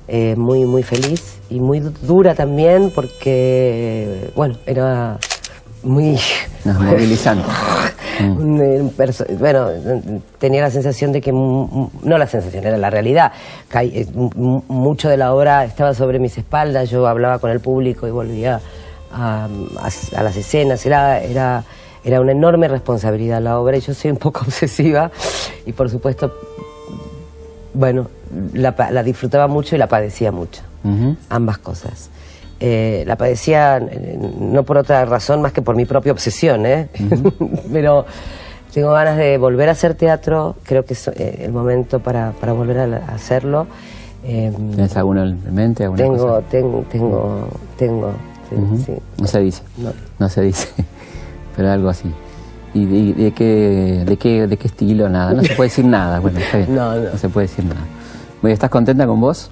[0.09, 5.19] eh, muy, muy feliz y muy du- dura también porque, bueno, era
[5.83, 6.19] muy...
[6.65, 7.45] No, movilizante.
[8.21, 8.89] Mm.
[8.97, 9.69] perso- bueno,
[10.39, 13.33] tenía la sensación de que, no la sensación, era la realidad.
[13.75, 17.61] Eh, mu- mu- mucho de la obra estaba sobre mis espaldas, yo hablaba con el
[17.61, 18.61] público y volvía
[19.13, 19.49] a,
[20.23, 21.65] las escenas, era, era,
[22.05, 25.11] era una enorme responsabilidad la obra y yo soy un poco obsesiva
[25.67, 26.33] y por supuesto,
[27.75, 28.09] bueno,
[28.55, 30.63] la, disfrutaba mucho y la padecía mucho,
[31.29, 32.11] ambas cosas.
[32.65, 36.87] Eh, la padecía eh, no por otra razón más que por mi propia obsesión, ¿eh?
[37.73, 38.07] pero
[38.73, 42.53] tengo ganas de volver a hacer teatro, creo que es eh, el momento para, para
[42.53, 43.67] volver a, hacerlo.
[44.23, 45.83] ¿Tienes alguno en mente?
[45.83, 46.49] Alguna tengo, cosa?
[46.49, 48.13] tengo, tengo, tengo,
[49.19, 49.63] No se dice,
[50.21, 50.29] no.
[50.29, 50.69] se dice,
[51.57, 52.13] pero algo así.
[52.75, 55.09] ¿Y de, qué, de, qué, de qué estilo?
[55.09, 56.73] Nada, no se puede decir nada, bueno, está bien.
[56.77, 57.11] No, no.
[57.11, 58.53] no se puede decir nada.
[58.53, 59.51] ¿Estás contenta con vos?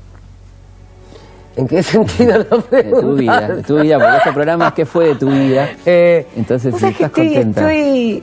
[1.61, 4.86] ¿En qué sentido lo De tu vida, de tu vida, porque este programa es qué
[4.86, 5.68] fue de tu vida.
[5.84, 7.61] Eh, Entonces, si estás contenta.
[7.61, 8.22] Estoy...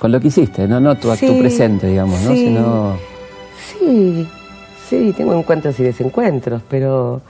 [0.00, 2.30] Con lo que hiciste, no, no tu, tu presente, digamos, ¿no?
[2.32, 2.96] Sí, Sino...
[3.78, 4.28] sí,
[4.88, 7.20] sí, tengo encuentros y desencuentros, pero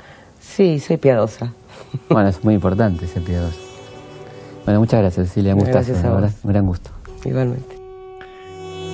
[0.41, 1.53] sí, soy piadosa.
[2.09, 3.59] Bueno, es muy importante ser piadosa.
[4.65, 5.55] Bueno, muchas gracias, Cecilia.
[5.55, 6.31] Un gracias a vos.
[6.45, 6.91] Un gran gusto.
[7.25, 7.81] Igualmente.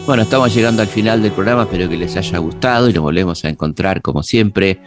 [0.06, 3.44] Bueno, estamos llegando al final del programa, espero que les haya gustado y nos volvemos
[3.44, 4.80] a encontrar como siempre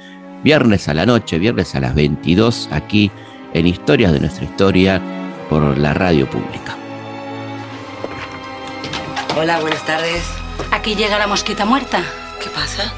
[0.44, 3.12] viernes a la noche, viernes a las 22, aquí
[3.54, 5.02] en Historias de nuestra historia
[5.50, 6.76] por la radio pública.
[9.38, 10.24] Hola, buenas tardes.
[10.72, 12.04] Aquí llega la mosquita muerta.
[12.42, 12.94] ¿Qué pasa?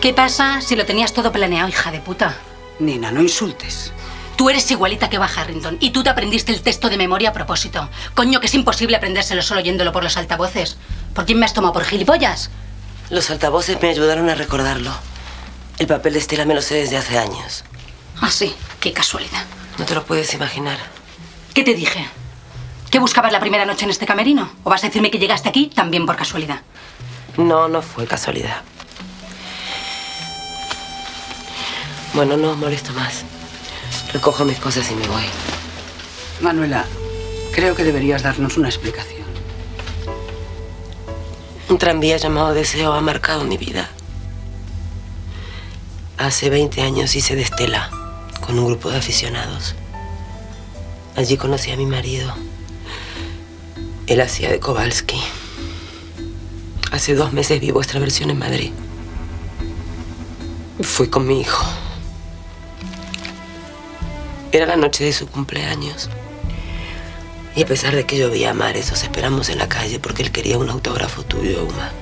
[0.00, 2.36] ¿Qué pasa si lo tenías todo planeado, hija de puta?
[2.78, 3.92] Nina, no insultes.
[4.36, 7.32] Tú eres igualita que va Harrington y tú te aprendiste el texto de memoria a
[7.32, 7.88] propósito.
[8.14, 10.76] Coño, que es imposible aprendérselo solo oyéndolo por los altavoces.
[11.14, 11.74] ¿Por quién me has tomado?
[11.74, 12.50] ¿Por gilipollas?
[13.10, 14.90] Los altavoces me ayudaron a recordarlo.
[15.78, 17.64] El papel de Estela me lo sé desde hace años.
[18.20, 18.54] Ah, sí.
[18.80, 19.44] Qué casualidad.
[19.78, 20.78] No te lo puedes imaginar.
[21.54, 22.06] ¿Qué te dije?
[22.90, 24.50] ¿Que buscabas la primera noche en este camerino?
[24.64, 26.60] ¿O vas a decirme que llegaste aquí también por casualidad?
[27.36, 28.62] No, no fue casualidad.
[32.14, 33.24] Bueno, no os molesto más.
[34.12, 35.24] Recojo mis cosas y me voy.
[36.42, 36.84] Manuela,
[37.52, 39.22] creo que deberías darnos una explicación.
[41.68, 43.88] Un tranvía llamado Deseo ha marcado mi vida.
[46.18, 47.90] Hace 20 años hice de Estela
[48.40, 49.74] con un grupo de aficionados.
[51.16, 52.32] Allí conocí a mi marido.
[54.06, 55.20] Él hacía de Kowalski.
[56.90, 58.72] Hace dos meses vi vuestra versión en Madrid.
[60.82, 61.66] Fui con mi hijo.
[64.52, 66.10] Era la noche de su cumpleaños.
[67.56, 70.30] Y a pesar de que llovía a mares, os esperamos en la calle porque él
[70.30, 72.01] quería un autógrafo tuyo, Uma.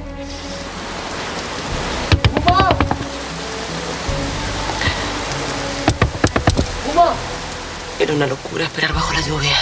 [8.10, 9.56] Era una locura esperar bajo la lluvia.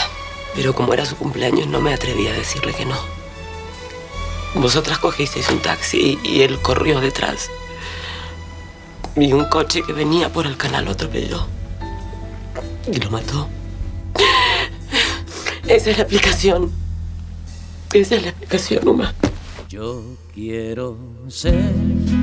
[0.54, 2.96] Pero como era su cumpleaños, no me atreví a decirle que no.
[4.54, 7.50] Vosotras cogisteis un taxi y él corrió detrás.
[9.16, 11.46] Y un coche que venía por el canal lo atropelló.
[12.90, 13.50] Y lo mató.
[15.66, 16.72] Esa es la aplicación.
[17.92, 19.12] Esa es la explicación, Uma.
[19.68, 20.96] Yo quiero
[21.28, 21.70] ser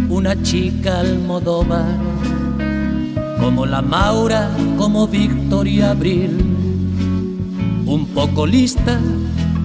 [0.10, 1.86] una chica almodóvar
[3.46, 6.32] como la Maura, como Victoria Abril.
[7.86, 9.00] Un poco lista,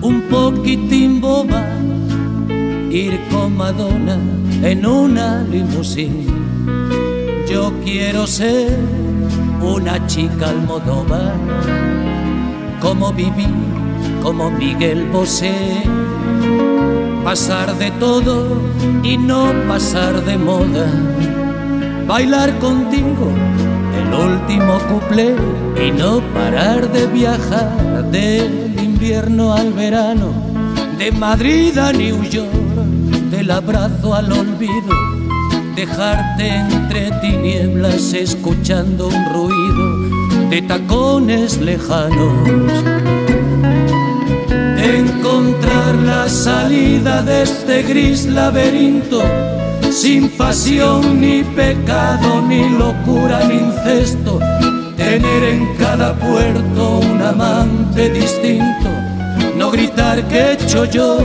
[0.03, 1.65] un poquitín boba,
[2.91, 4.19] ir con Madonna
[4.63, 6.27] en una limusín.
[7.49, 8.79] Yo quiero ser
[9.63, 11.33] una chica almodóvar,
[12.83, 13.49] como Vivi,
[14.23, 15.55] como Miguel Bosé.
[17.25, 18.47] Pasar de todo
[19.03, 20.87] y no pasar de moda
[22.07, 23.33] bailar contigo
[24.01, 25.35] el último cuplé
[25.85, 30.33] y no parar de viajar del invierno al verano,
[30.99, 32.51] de Madrid a New York,
[33.31, 34.95] del abrazo al olvido,
[35.77, 42.49] dejarte entre tinieblas escuchando un ruido de tacones lejanos.
[44.83, 49.23] Encontrar la salida de este gris laberinto
[49.91, 54.39] sin pasión ni pecado, ni locura ni incesto,
[54.97, 58.89] tener en cada puerto un amante distinto,
[59.57, 61.19] no gritar que he hecho yo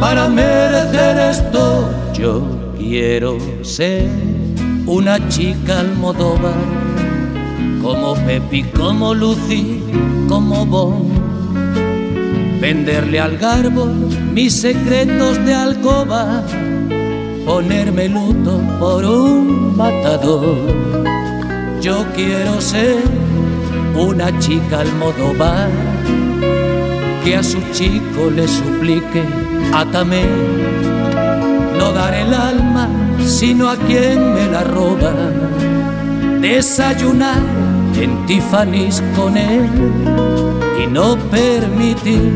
[0.00, 1.90] para merecer esto.
[2.14, 2.42] Yo
[2.78, 4.08] quiero ser
[4.86, 6.54] una chica almodóvar,
[7.82, 9.82] como Pepi, como Lucy,
[10.28, 11.12] como Bon.
[12.60, 13.86] Venderle al garbo
[14.32, 16.44] mis secretos de alcoba
[17.52, 20.56] ponerme luto por un matador.
[21.82, 23.02] Yo quiero ser
[23.94, 25.68] una chica almodóvar
[27.22, 29.22] que a su chico le suplique,
[29.74, 30.24] atame,
[31.78, 32.88] no dar el alma,
[33.26, 35.12] sino a quien me la roba.
[36.40, 37.42] Desayunar
[38.00, 39.68] en Tiffany's con él
[40.82, 42.32] y no permitir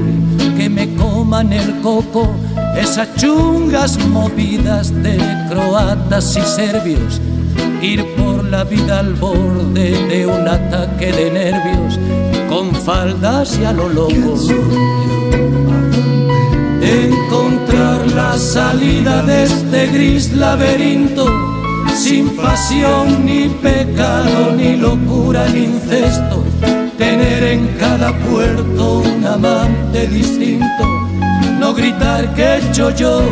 [0.58, 2.28] que me coman el coco
[2.76, 5.18] esas chungas movidas de
[5.48, 7.20] croatas y serbios,
[7.80, 11.98] ir por la vida al borde de un ataque de nervios,
[12.48, 14.36] con faldas y a lo loco.
[16.82, 21.26] Encontrar la salida de este gris laberinto,
[21.94, 26.44] sin pasión ni pecado, ni locura ni incesto,
[26.98, 31.05] tener en cada puerto un amante distinto
[31.66, 33.22] no gritar que he hecho yo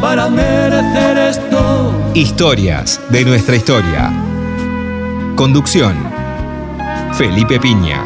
[0.00, 1.92] para merecer esto.
[2.14, 4.12] Historias de nuestra historia.
[5.34, 5.96] Conducción.
[7.14, 8.04] Felipe Piña.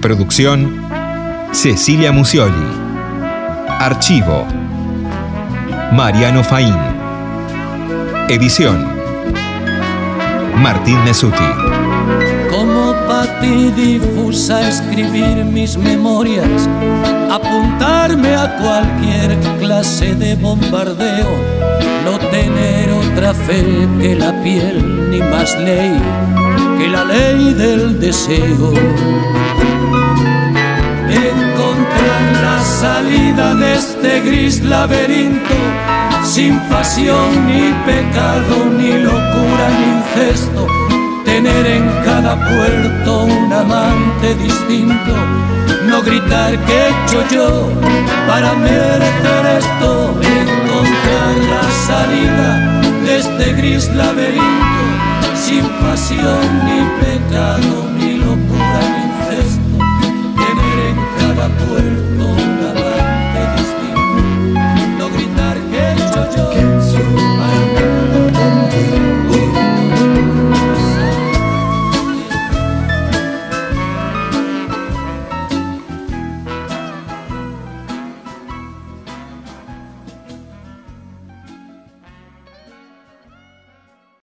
[0.00, 0.82] Producción.
[1.52, 2.66] Cecilia Musioli.
[3.68, 4.46] Archivo.
[5.92, 6.78] Mariano Faín.
[8.30, 8.78] Edición.
[10.62, 11.50] Martín Mesuti.
[13.44, 16.66] Ti difusa escribir mis memorias
[17.30, 21.32] apuntarme a cualquier clase de bombardeo,
[22.06, 23.62] no tener otra fe
[24.00, 25.92] que la piel, ni más ley
[26.78, 28.72] que la ley del deseo.
[31.28, 35.58] Encontrar la salida de este gris laberinto,
[36.24, 40.66] sin pasión, ni pecado, ni locura, ni incesto,
[41.24, 45.14] tener en cada puerto un amante distinto,
[45.86, 47.70] no gritar que hecho yo
[48.26, 54.84] para merecer esto, encontrar la salida de este gris laberinto,
[55.34, 59.76] sin pasión ni pecado, ni locura, ni incesto,
[60.42, 64.58] tener en cada puerto un amante distinto,
[64.98, 66.63] no gritar que hecho yo.